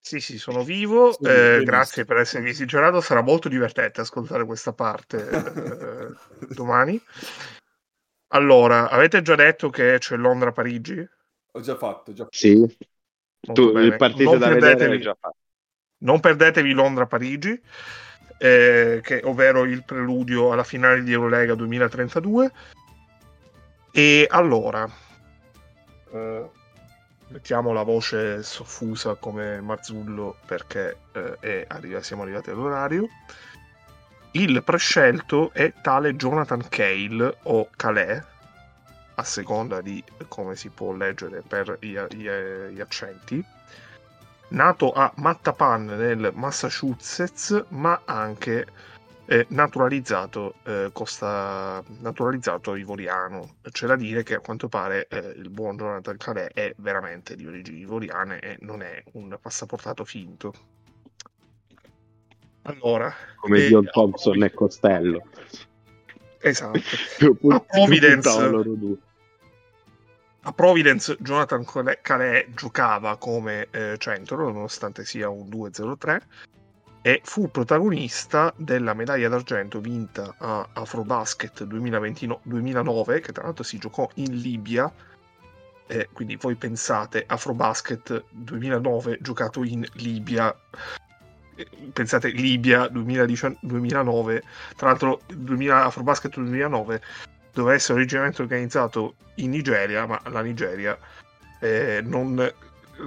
[0.00, 1.12] Sì, sì, sono vivo.
[1.12, 3.00] Sì, eh, grazie per essere visitato.
[3.00, 7.00] Sarà molto divertente ascoltare questa parte eh, domani.
[8.28, 11.08] Allora, avete già detto che c'è Londra-Parigi?
[11.52, 12.12] Ho già fatto.
[12.12, 12.26] Già.
[12.30, 12.76] Sì.
[13.40, 15.36] tu, il partito da vedere già fatto.
[15.98, 17.60] Non perdetevi Londra-Parigi,
[18.38, 22.52] eh, che, ovvero il preludio alla finale di Eurolega 2032.
[23.92, 24.88] E allora...
[26.10, 26.50] Uh,
[27.30, 33.08] mettiamo la voce soffusa come Marzullo perché eh, è, arriva, siamo arrivati all'orario.
[34.32, 38.22] Il prescelto è tale Jonathan Cale o Calais,
[39.14, 43.44] a seconda di come si può leggere per gli, gli, gli accenti.
[44.48, 48.66] Nato a Mattapan nel Massachusetts, ma anche
[49.30, 53.58] eh, naturalizzato, eh, costa, naturalizzato ivoriano.
[53.70, 57.46] C'è da dire che a quanto pare eh, il buon Jonathan Calais è veramente di
[57.46, 60.52] origini ivoriane e non è un passaportato finto.
[62.62, 65.22] Allora, come Dion Thompson e Costello.
[66.40, 66.80] Esatto.
[67.50, 68.28] a Providence,
[70.40, 71.64] a Providence Jonathan
[72.02, 76.20] Calais giocava come eh, centro, nonostante sia un 2-0-3
[77.02, 84.08] e fu protagonista della medaglia d'argento vinta a Afrobasket 2009, che tra l'altro si giocò
[84.14, 84.92] in Libia.
[85.86, 90.54] Eh, quindi voi pensate Afrobasket 2009 giocato in Libia.
[91.92, 94.42] Pensate Libia 2010, 2009,
[94.76, 97.02] tra l'altro 2000, Afrobasket 2009
[97.52, 100.96] doveva essere originariamente organizzato in Nigeria, ma la Nigeria
[101.60, 102.50] eh, non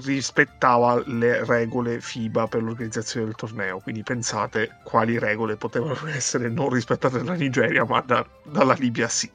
[0.03, 3.79] rispettava le regole FIBA per l'organizzazione del torneo.
[3.79, 9.29] Quindi pensate quali regole potevano essere non rispettate dalla Nigeria, ma da, dalla Libia sì.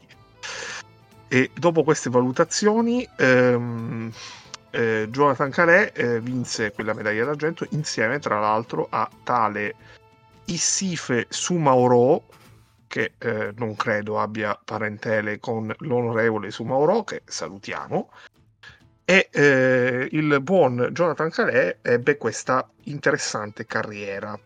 [1.29, 4.11] E dopo queste valutazioni, ehm,
[4.71, 9.75] eh, Jonathan Calais eh, vinse quella medaglia d'argento insieme, tra l'altro, a tale
[10.47, 12.25] Issife Sumaoro,
[12.87, 18.09] che eh, non credo abbia parentele con l'onorevole Sumaoro, che salutiamo,
[19.11, 24.39] e eh, il buon Jonathan Calais ebbe questa interessante carriera.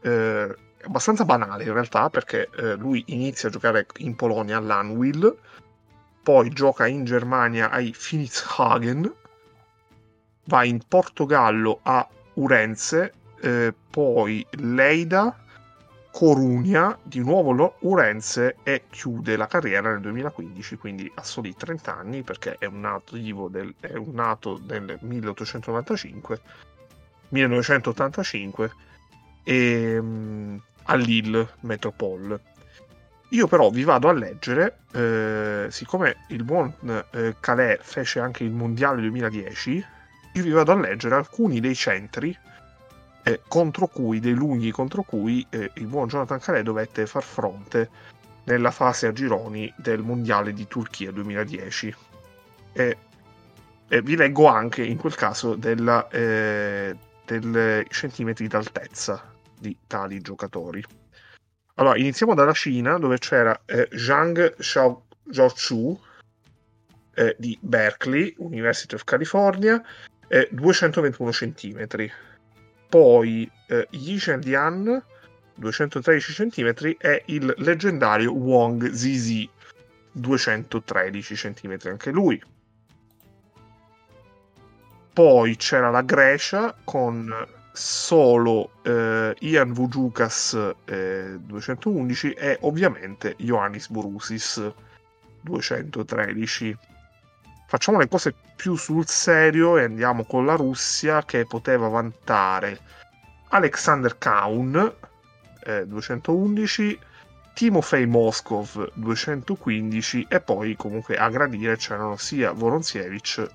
[0.00, 5.38] Eh, abbastanza banale in realtà perché eh, lui inizia a giocare in Polonia all'Anwil,
[6.20, 9.08] poi gioca in Germania ai Finizhagen,
[10.46, 12.04] va in Portogallo a
[12.34, 15.32] Urense, eh, poi Leida,
[16.10, 22.22] Corunia, di nuovo Urense e chiude la carriera nel 2015, quindi a soli 30 anni
[22.22, 26.40] perché è un nativo del, è un nato nel 1895,
[27.28, 28.72] 1985
[29.44, 32.40] e, um, a Lille Metropole.
[33.30, 36.72] Io però vi vado a leggere, eh, siccome il buon
[37.10, 39.84] eh, Calais fece anche il Mondiale 2010,
[40.32, 42.36] io vi vado a leggere alcuni dei centri
[43.28, 47.90] eh, contro cui, dei lunghi contro cui eh, il buon Jonathan Calais dovette far fronte
[48.44, 51.94] nella fase a gironi del Mondiale di Turchia 2010.
[52.72, 52.96] E,
[53.86, 56.96] e vi leggo anche in quel caso della, eh,
[57.26, 60.82] dei centimetri d'altezza di tali giocatori.
[61.74, 66.00] Allora, iniziamo dalla Cina, dove c'era eh, Zhang Xiaochu
[67.14, 69.82] eh, di Berkeley, University of California,
[70.28, 72.10] eh, 221 centimetri
[72.88, 75.02] poi eh, Yishen Lian
[75.54, 79.48] 213 cm e il leggendario Wong Zizi
[80.12, 82.40] 213 cm anche lui.
[85.12, 87.34] Poi c'era la Grecia con
[87.72, 94.72] solo eh, Ian Vujukas eh, 211 e ovviamente Ioannis Borusis
[95.42, 96.76] 213
[97.68, 102.80] facciamo le cose più sul serio e andiamo con la Russia che poteva vantare.
[103.50, 104.94] Alexander Kaun
[105.64, 106.98] eh, 211
[107.52, 113.46] Timofei Moskov 215 e poi comunque a gradire c'erano sia Voronzievich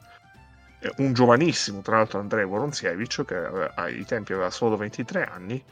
[0.80, 3.36] eh, un giovanissimo tra l'altro Andrei Voronzievich che
[3.76, 5.64] ai tempi aveva solo 23 anni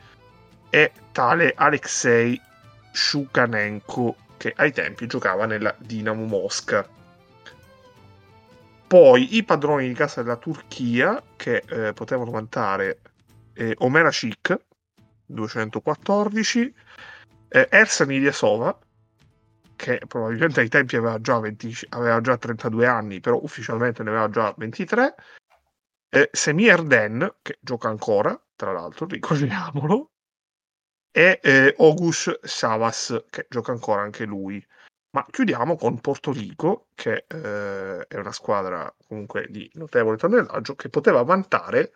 [0.70, 2.40] e tale Alexei
[2.92, 6.88] Shukanenko che ai tempi giocava nella Dinamo Mosca
[8.92, 13.00] poi i padroni di casa della Turchia, che eh, potevano vantare
[13.54, 14.66] eh, Omera Chic,
[15.28, 16.76] 214,
[17.48, 18.78] eh, Ersan Ilyasova,
[19.78, 24.30] che probabilmente ai tempi aveva già, 20, aveva già 32 anni, però ufficialmente ne aveva
[24.30, 25.16] già 23,
[26.10, 30.12] eh, Semi Erden, che gioca ancora, tra l'altro, ricordiamolo,
[31.12, 34.62] e eh, Ogus Savas, che gioca ancora anche lui.
[35.14, 40.90] Ma chiudiamo con Porto Rico, che eh, è una squadra comunque di notevole tonnellaggio, che
[40.90, 41.92] poteva vantare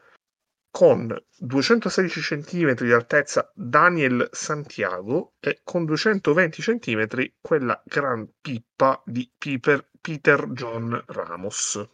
[0.70, 9.32] con 216 cm di altezza Daniel Santiago e con 220 cm quella gran pippa di
[9.38, 11.92] Piper, Peter John Ramos.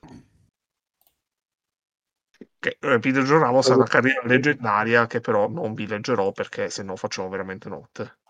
[2.58, 6.72] Che, eh, Peter John Ramos ha una carriera leggendaria che però non vi leggerò perché
[6.72, 8.21] se no facciamo veramente notte.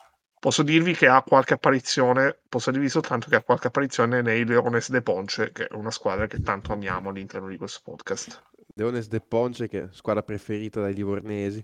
[0.41, 4.89] Posso dirvi che ha qualche apparizione, posso dirvi soltanto che ha qualche apparizione nei Leones
[4.89, 8.41] de Ponce, che è una squadra che tanto amiamo all'interno di questo podcast.
[8.73, 11.63] Leones de Ponce, che è la squadra preferita dai livornesi.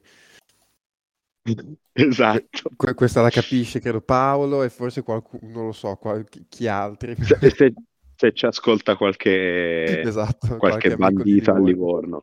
[1.92, 2.70] Esatto.
[2.76, 7.16] Que- questa la capisce, credo Paolo e forse qualcuno, non lo so, qual- chi altri.
[7.20, 7.74] Se, se,
[8.16, 12.22] se, ci ascolta qualche, esatto, qualche, qualche bandita a Livorno.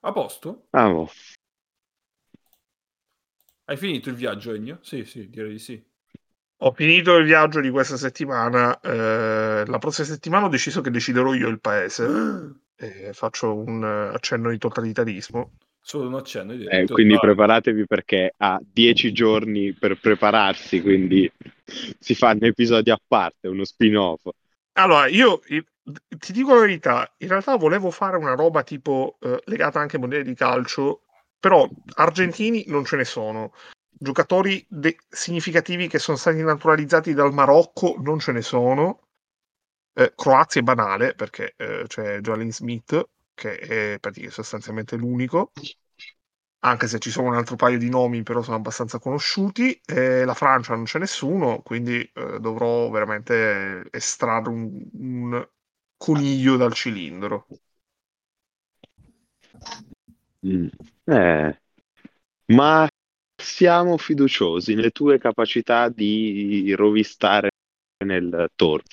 [0.00, 0.66] A posto?
[0.70, 1.08] Ah, oh.
[3.68, 4.78] Hai finito il viaggio, Egno?
[4.80, 5.82] Sì, sì, direi di sì.
[6.60, 8.80] Ho finito il viaggio di questa settimana.
[8.80, 12.06] Eh, la prossima settimana ho deciso che deciderò io il paese.
[12.80, 15.54] E faccio un accenno di totalitarismo.
[15.80, 16.54] Solo un accenno.
[16.54, 21.28] Di eh, quindi preparatevi perché ha dieci giorni per prepararsi, quindi
[21.98, 24.28] si fanno episodi a parte, uno spin-off.
[24.74, 29.80] Allora, io ti dico la verità, in realtà volevo fare una roba tipo eh, legata
[29.80, 31.02] anche ai mondiali di calcio,
[31.38, 33.52] però argentini non ce ne sono.
[33.90, 39.08] Giocatori de- significativi che sono stati naturalizzati dal Marocco non ce ne sono.
[39.92, 44.00] Eh, Croazia è banale perché eh, c'è Jolin Smith che è
[44.30, 45.52] sostanzialmente l'unico
[46.60, 49.80] anche se ci sono un altro paio di nomi, però sono abbastanza conosciuti.
[49.84, 55.48] E la Francia non c'è nessuno, quindi eh, dovrò veramente estrarre un, un,
[55.96, 57.46] coniglio dal cilindro.
[60.46, 60.68] Mm.
[61.04, 61.60] Eh,
[62.46, 62.88] ma
[63.40, 67.50] siamo fiduciosi nelle tue capacità di rovistare
[68.04, 68.84] nel torno.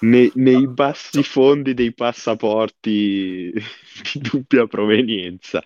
[0.00, 5.62] nei, nei bassi fondi dei passaporti di dubbia provenienza.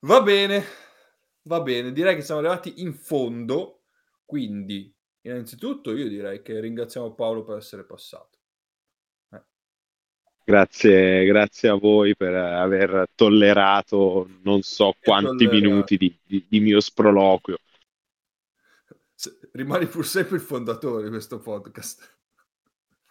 [0.00, 0.64] Va bene,
[1.42, 3.82] va bene, direi che siamo arrivati in fondo,
[4.24, 8.38] quindi innanzitutto io direi che ringraziamo Paolo per essere passato.
[9.30, 9.42] Eh.
[10.44, 16.80] Grazie, grazie a voi per aver tollerato non so quanti minuti di, di, di mio
[16.80, 17.58] sproloquio
[19.52, 22.16] rimani pur sempre il fondatore di questo podcast.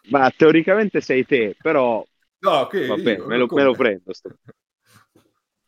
[0.10, 2.06] Ma teoricamente sei te, però...
[2.40, 2.88] No, ok.
[2.88, 4.14] Vabbè, io, me, lo, me, lo, prendo.
[4.14, 4.30] Sto...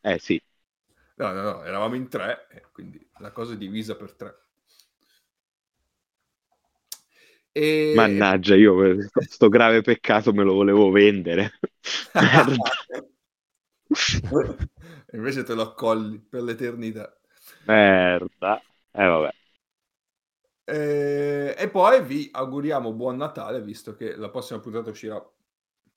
[0.02, 0.42] Eh sì.
[1.16, 4.49] No, no, no, eravamo in tre, quindi la cosa è divisa per tre.
[7.52, 7.94] E...
[7.96, 8.96] Mannaggia, io
[9.28, 11.60] sto grave peccato me lo volevo vendere.
[15.14, 17.18] Invece te lo accolli per l'eternità.
[17.66, 18.62] Merda.
[18.92, 19.30] Eh vabbè.
[20.66, 25.20] Eh, e poi vi auguriamo buon Natale, visto che la prossima puntata uscirà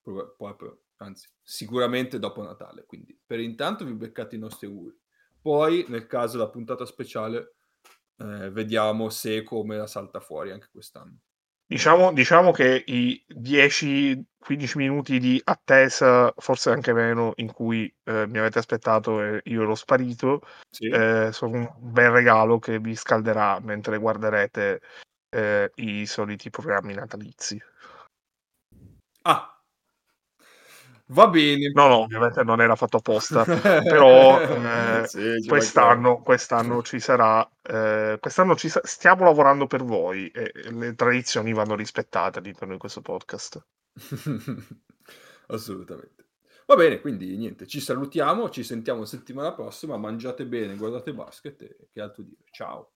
[0.03, 2.85] proprio, anzi, sicuramente dopo Natale.
[2.87, 4.99] Quindi per intanto vi beccate i nostri auguri.
[5.43, 7.57] Poi, nel caso della puntata speciale,
[8.17, 11.19] eh, vediamo se come la salta fuori anche quest'anno.
[11.73, 18.37] Diciamo, diciamo che i 10-15 minuti di attesa, forse anche meno, in cui eh, mi
[18.37, 20.89] avete aspettato e io ero sparito, sì.
[20.89, 24.83] eh, sono un bel regalo che vi scalderà mentre guarderete
[25.31, 27.59] eh, i soliti programmi natalizi.
[29.23, 29.52] Ah,
[31.13, 31.71] Va bene.
[31.75, 33.45] No, no, ovviamente non era fatto apposta,
[33.83, 40.29] però eh, sì, quest'anno, quest'anno, ci sarà, eh, quest'anno ci sa- stiamo lavorando per voi
[40.29, 43.63] e le tradizioni vanno rispettate all'interno di questo podcast.
[45.49, 46.29] Assolutamente.
[46.67, 51.89] Va bene, quindi niente, ci salutiamo, ci sentiamo settimana prossima, mangiate bene, guardate basket e
[51.93, 52.45] che altro dire.
[52.51, 52.93] Ciao.